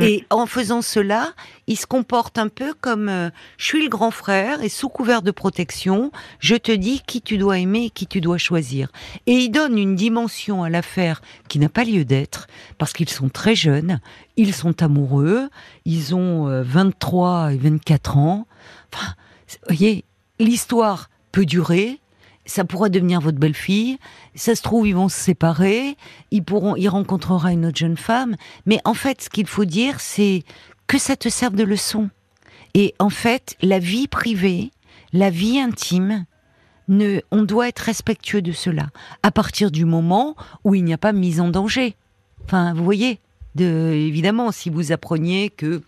Mm. 0.00 0.04
Et 0.04 0.24
en 0.30 0.46
faisant 0.46 0.82
cela, 0.82 1.32
il 1.66 1.78
se 1.78 1.86
comporte 1.86 2.38
un 2.38 2.48
peu 2.48 2.74
comme 2.80 3.08
euh, 3.08 3.30
je 3.58 3.66
suis 3.66 3.82
le 3.82 3.88
grand 3.88 4.10
frère 4.10 4.62
et 4.62 4.68
sous 4.68 4.88
couvert 4.88 5.22
de 5.22 5.30
protection, 5.30 6.10
je 6.38 6.56
te 6.56 6.72
dis 6.72 7.02
qui 7.06 7.20
tu 7.20 7.38
dois 7.38 7.58
aimer 7.58 7.86
et 7.86 7.90
qui 7.90 8.06
tu 8.06 8.20
dois 8.20 8.38
choisir. 8.38 8.90
Et 9.26 9.34
il 9.34 9.50
donne 9.50 9.78
une 9.78 9.94
dimension 9.94 10.64
à 10.64 10.70
l'affaire 10.70 11.22
qui 11.48 11.58
n'a 11.58 11.68
pas 11.68 11.84
lieu 11.84 12.04
d'être 12.04 12.46
parce 12.78 12.92
qu'ils 12.92 13.08
sont 13.08 13.28
très 13.28 13.54
jeunes, 13.54 14.00
ils 14.36 14.54
sont 14.54 14.82
amoureux, 14.82 15.48
ils 15.84 16.14
ont 16.14 16.62
23 16.62 17.28
euh, 17.28 17.48
et 17.50 17.56
24 17.56 18.16
ans. 18.16 18.46
Vous 18.92 19.56
voyez, 19.68 20.04
l'histoire 20.38 21.10
peut 21.32 21.44
durer, 21.44 22.00
ça 22.46 22.64
pourrait 22.64 22.90
devenir 22.90 23.20
votre 23.20 23.38
belle-fille. 23.38 23.98
Ça 24.34 24.54
se 24.54 24.62
trouve, 24.62 24.88
ils 24.88 24.94
vont 24.94 25.08
se 25.08 25.18
séparer. 25.18 25.96
Ils 26.30 26.42
pourront, 26.42 26.76
il 26.76 26.88
rencontrera 26.88 27.52
une 27.52 27.66
autre 27.66 27.78
jeune 27.78 27.96
femme. 27.96 28.36
Mais 28.66 28.80
en 28.84 28.94
fait, 28.94 29.22
ce 29.22 29.30
qu'il 29.30 29.46
faut 29.46 29.64
dire, 29.64 30.00
c'est 30.00 30.42
que 30.86 30.98
ça 30.98 31.16
te 31.16 31.28
serve 31.28 31.54
de 31.54 31.64
leçon. 31.64 32.10
Et 32.74 32.94
en 32.98 33.10
fait, 33.10 33.56
la 33.62 33.78
vie 33.78 34.08
privée, 34.08 34.70
la 35.12 35.30
vie 35.30 35.60
intime, 35.60 36.24
ne, 36.88 37.20
on 37.30 37.42
doit 37.42 37.68
être 37.68 37.80
respectueux 37.80 38.42
de 38.42 38.52
cela. 38.52 38.88
À 39.22 39.30
partir 39.30 39.70
du 39.70 39.84
moment 39.84 40.34
où 40.64 40.74
il 40.74 40.84
n'y 40.84 40.92
a 40.92 40.98
pas 40.98 41.12
mise 41.12 41.40
en 41.40 41.48
danger. 41.48 41.94
Enfin, 42.44 42.74
vous 42.74 42.84
voyez, 42.84 43.20
de, 43.54 43.92
évidemment, 43.94 44.50
si 44.50 44.70
vous 44.70 44.92
appreniez 44.92 45.50
que 45.50 45.82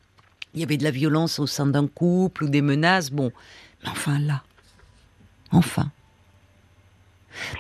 il 0.55 0.61
y 0.61 0.65
avait 0.65 0.77
de 0.77 0.85
la 0.85 0.91
violence 0.91 1.39
au 1.39 1.47
sein 1.47 1.67
d'un 1.67 1.87
couple 1.87 2.45
ou 2.45 2.49
des 2.49 2.61
menaces, 2.61 3.11
bon, 3.11 3.33
mais 3.83 3.89
enfin 3.89 4.19
là, 4.19 4.43
enfin. 5.51 5.91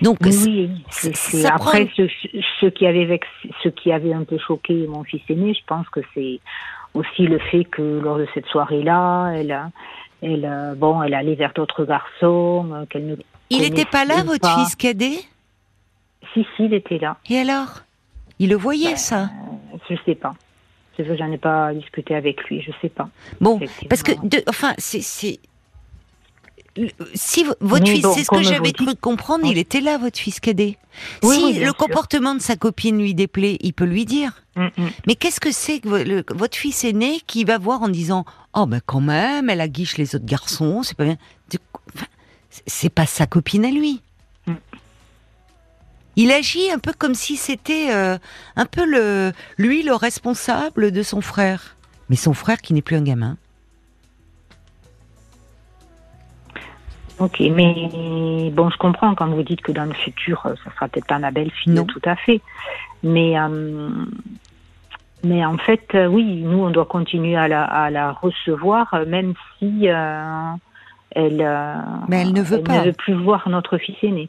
Donc, 0.01 0.19
oui, 0.23 0.71
c'est 0.91 1.47
après 1.47 1.89
ce, 1.97 2.67
qui 2.67 2.87
avait 2.87 3.21
ce 3.63 3.69
qui 3.69 3.93
avait 3.93 4.13
un 4.13 4.25
peu 4.25 4.39
choqué 4.39 4.87
mon 4.87 5.05
fils 5.05 5.23
aîné, 5.29 5.55
je 5.55 5.65
pense 5.67 5.89
que 5.89 6.01
c'est 6.15 6.41
aussi 6.95 7.23
le 7.23 7.39
fait 7.39 7.65
que 7.65 7.83
lors 7.83 8.19
de 8.19 8.27
cette 8.35 8.47
soirée-là, 8.47 9.33
elle, 9.35 9.59
elle, 10.23 10.75
bon, 10.77 11.03
elle 11.03 11.15
allait 11.15 11.35
vers 11.35 11.53
d'autres 11.53 11.85
garçons, 11.85 12.69
euh, 12.73 12.87
qu'elle 12.87 13.07
ne. 13.07 13.17
Il 13.51 13.61
n'était 13.63 13.85
pas 13.85 14.05
là, 14.05 14.23
votre 14.23 14.49
fils 14.59 14.77
cadet? 14.77 15.19
Si, 16.33 16.47
si, 16.57 16.65
il 16.65 16.75
était 16.75 16.99
là. 16.99 17.17
Et 17.29 17.39
alors? 17.39 17.83
Il 18.39 18.51
le 18.51 18.57
voyait, 18.57 18.91
ben, 18.91 18.97
ça? 18.97 19.31
Je 19.89 19.97
sais 20.07 20.15
pas. 20.15 20.35
J'en 20.99 21.33
ai 21.33 21.39
pas 21.39 21.73
discuté 21.75 22.15
avec 22.15 22.45
lui, 22.45 22.61
je 22.63 22.71
sais 22.81 22.89
pas. 22.89 23.09
Bon, 23.41 23.61
parce 23.89 24.03
que, 24.03 24.13
de, 24.27 24.43
enfin, 24.49 24.75
c'est 24.79 25.39
si 27.15 27.45
votre 27.61 27.87
fils, 27.87 28.07
c'est 28.15 28.25
ce 28.25 28.31
que 28.31 28.43
j'avais 28.43 28.73
cru 28.73 28.95
comprendre, 28.95 29.45
il 29.47 29.59
était 29.59 29.81
là, 29.81 29.99
votre 29.99 30.19
fils 30.19 30.41
cadet. 30.41 30.79
si 31.23 31.59
le 31.59 31.73
comportement 31.73 32.35
de 32.35 32.41
sa 32.41 32.57
copine 32.57 32.99
lui 32.99 33.15
déplaît, 33.15 33.59
il 33.61 33.73
peut 33.73 33.85
lui 33.85 34.05
dire. 34.05 34.43
Mm, 34.57 34.67
mm. 34.77 34.91
Mais 35.07 35.15
qu'est-ce 35.15 35.41
que 35.41 35.53
c'est 35.53 35.81
que 35.81 36.35
votre 36.35 36.57
fils 36.57 36.85
aîné 36.85 37.21
qui 37.27 37.45
va 37.45 37.59
voir 37.59 37.83
en 37.83 37.89
disant 37.89 38.25
Oh 38.55 38.67
ben 38.67 38.81
quand 38.85 39.01
même, 39.01 39.51
elle 39.51 39.61
aguiche 39.61 39.99
les 39.99 40.15
autres 40.15 40.27
garçons, 40.27 40.83
c'est 40.83 40.97
pas 40.97 41.05
bien. 41.05 41.19
C'est 42.67 42.91
pas 42.91 43.07
sa 43.07 43.27
copine 43.27 43.65
à 43.65 43.71
lui. 43.71 44.01
Mm. 44.47 44.55
Il 46.17 46.31
agit 46.31 46.71
un 46.71 46.79
peu 46.79 46.93
comme 46.97 47.15
si 47.15 47.37
c'était 47.37 47.89
euh, 47.91 48.19
un 48.57 48.67
peu 48.67 48.85
le 48.85 49.33
lui 49.57 49.83
le 49.83 49.95
responsable 49.95 50.91
de 50.91 51.03
son 51.03 51.21
frère, 51.21 51.77
mais 52.09 52.17
son 52.17 52.35
frère 52.35 52.61
qui 52.61 52.75
n'est 52.75 52.83
plus 52.83 52.97
un 52.97 53.03
gamin. 53.03 53.37
Ok, 57.18 57.40
mais 57.40 58.51
bon, 58.53 58.70
je 58.70 58.77
comprends 58.79 59.14
quand 59.14 59.29
vous 59.29 59.42
dites 59.42 59.61
que 59.61 59.72
dans 59.72 59.85
le 59.85 59.92
futur, 59.92 60.44
euh, 60.46 60.55
ça 60.64 60.70
sera 60.75 60.88
peut-être 60.88 61.07
pas 61.07 61.18
ma 61.18 61.31
belle-fille, 61.31 61.85
tout 61.87 62.03
à 62.05 62.16
fait. 62.16 62.40
Mais, 63.03 63.38
euh, 63.38 63.90
mais 65.22 65.44
en 65.44 65.59
fait, 65.59 65.87
euh, 65.94 66.07
oui, 66.07 66.42
nous, 66.42 66.59
on 66.59 66.70
doit 66.70 66.87
continuer 66.87 67.37
à 67.37 67.48
la, 67.48 67.64
à 67.64 67.90
la 67.90 68.12
recevoir, 68.12 68.94
même 69.07 69.35
si 69.59 69.87
elle, 69.87 71.46
mais 72.09 72.22
elle 72.22 72.33
ne 72.33 72.42
veut 72.42 72.62
pas. 72.62 72.79
ne 72.79 72.87
veut 72.87 72.92
plus 72.92 73.14
voir 73.14 73.48
notre 73.48 73.79
fils 73.79 73.96
aîné. 74.03 74.29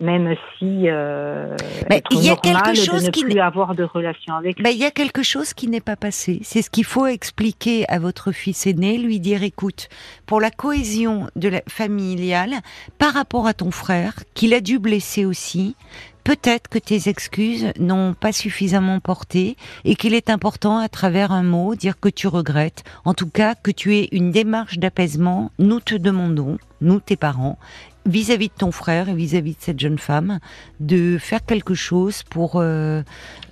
Même 0.00 0.34
si 0.58 0.88
euh, 0.88 1.56
Mais 1.88 2.02
il 2.10 2.22
y 2.22 2.30
a 2.30 2.36
quelque 2.36 2.74
chose 2.74 3.02
de 3.02 3.06
ne 3.06 3.10
qui 3.10 3.24
plus 3.24 3.40
avoir 3.40 3.74
de 3.74 3.84
relation 3.84 4.34
avec. 4.34 4.60
Mais 4.60 4.72
il 4.74 4.78
y 4.78 4.84
a 4.84 4.90
quelque 4.90 5.22
chose 5.22 5.54
qui 5.54 5.68
n'est 5.68 5.80
pas 5.80 5.96
passé. 5.96 6.40
C'est 6.42 6.62
ce 6.62 6.70
qu'il 6.70 6.84
faut 6.84 7.06
expliquer 7.06 7.88
à 7.88 7.98
votre 7.98 8.32
fils 8.32 8.66
aîné, 8.66 8.98
lui 8.98 9.20
dire 9.20 9.42
écoute, 9.42 9.88
pour 10.26 10.40
la 10.40 10.50
cohésion 10.50 11.28
de 11.36 11.48
la 11.48 11.62
familiale, 11.68 12.54
par 12.98 13.14
rapport 13.14 13.46
à 13.46 13.54
ton 13.54 13.70
frère, 13.70 14.14
qu'il 14.34 14.52
a 14.52 14.60
dû 14.60 14.78
blesser 14.78 15.24
aussi, 15.24 15.76
peut-être 16.24 16.68
que 16.68 16.78
tes 16.78 17.08
excuses 17.08 17.72
n'ont 17.78 18.12
pas 18.12 18.32
suffisamment 18.32 18.98
porté 19.00 19.56
et 19.84 19.94
qu'il 19.94 20.12
est 20.12 20.28
important 20.28 20.78
à 20.78 20.88
travers 20.88 21.30
un 21.30 21.44
mot 21.44 21.74
dire 21.74 22.00
que 22.00 22.08
tu 22.08 22.26
regrettes, 22.26 22.82
en 23.04 23.14
tout 23.14 23.30
cas 23.30 23.54
que 23.54 23.70
tu 23.70 23.96
aies 23.96 24.08
une 24.10 24.32
démarche 24.32 24.78
d'apaisement. 24.78 25.52
Nous 25.58 25.80
te 25.80 25.94
demandons, 25.94 26.58
nous 26.80 26.98
tes 27.00 27.16
parents, 27.16 27.58
vis-à-vis 28.06 28.48
de 28.48 28.54
ton 28.56 28.72
frère 28.72 29.08
et 29.08 29.14
vis-à-vis 29.14 29.52
de 29.52 29.60
cette 29.60 29.80
jeune 29.80 29.98
femme, 29.98 30.38
de 30.80 31.18
faire 31.18 31.44
quelque 31.44 31.74
chose 31.74 32.22
pour 32.22 32.56
euh, 32.56 33.02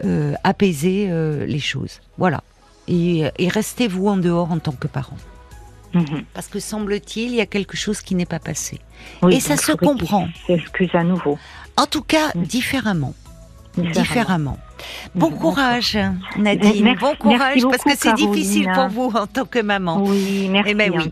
euh, 0.04 0.34
apaiser 0.44 1.08
euh, 1.10 1.44
les 1.46 1.58
choses. 1.58 2.00
Voilà. 2.18 2.42
Et, 2.88 3.24
et 3.38 3.48
restez-vous 3.48 4.08
en 4.08 4.16
dehors 4.16 4.50
en 4.52 4.58
tant 4.58 4.72
que 4.72 4.86
parent. 4.86 5.16
Mhm. 5.94 6.24
Parce 6.34 6.48
que 6.48 6.58
semble-t-il, 6.58 7.30
il 7.30 7.36
y 7.36 7.40
a 7.40 7.46
quelque 7.46 7.76
chose 7.76 8.00
qui 8.00 8.14
n'est 8.14 8.26
pas 8.26 8.40
passé. 8.40 8.80
Oui, 9.22 9.36
Et 9.36 9.40
ça 9.40 9.56
se 9.56 9.72
comprend. 9.72 10.28
S'excuse 10.46 10.90
à 10.94 11.04
nouveau. 11.04 11.38
En 11.76 11.86
tout 11.86 12.02
cas, 12.02 12.30
Mm. 12.34 12.42
Différemment. 12.42 13.14
Différemment. 13.76 14.58
Bon 15.14 15.30
Mhm, 15.30 15.38
courage, 15.38 15.98
Nadine. 16.36 16.84
Merci- 16.84 17.00
bon 17.00 17.14
courage, 17.18 17.62
parce 17.62 17.82
que 17.82 17.96
c'est 17.96 18.14
difficile 18.14 18.70
pour 18.74 18.88
vous 18.88 19.10
en 19.16 19.26
tant 19.26 19.44
que 19.44 19.60
maman. 19.60 20.02
Oui, 20.02 20.48
merci 20.50 20.70
Eh 20.72 20.74
ben 20.74 20.92
en 20.92 20.96
oui, 20.96 21.10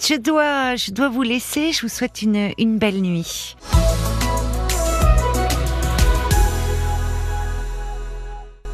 je, 0.00 0.14
dois, 0.16 0.76
je 0.76 0.90
dois 0.90 1.08
vous 1.08 1.22
laisser. 1.22 1.72
Je 1.72 1.82
vous 1.82 1.88
souhaite 1.88 2.22
une, 2.22 2.50
une 2.58 2.78
belle 2.78 3.00
nuit. 3.00 3.56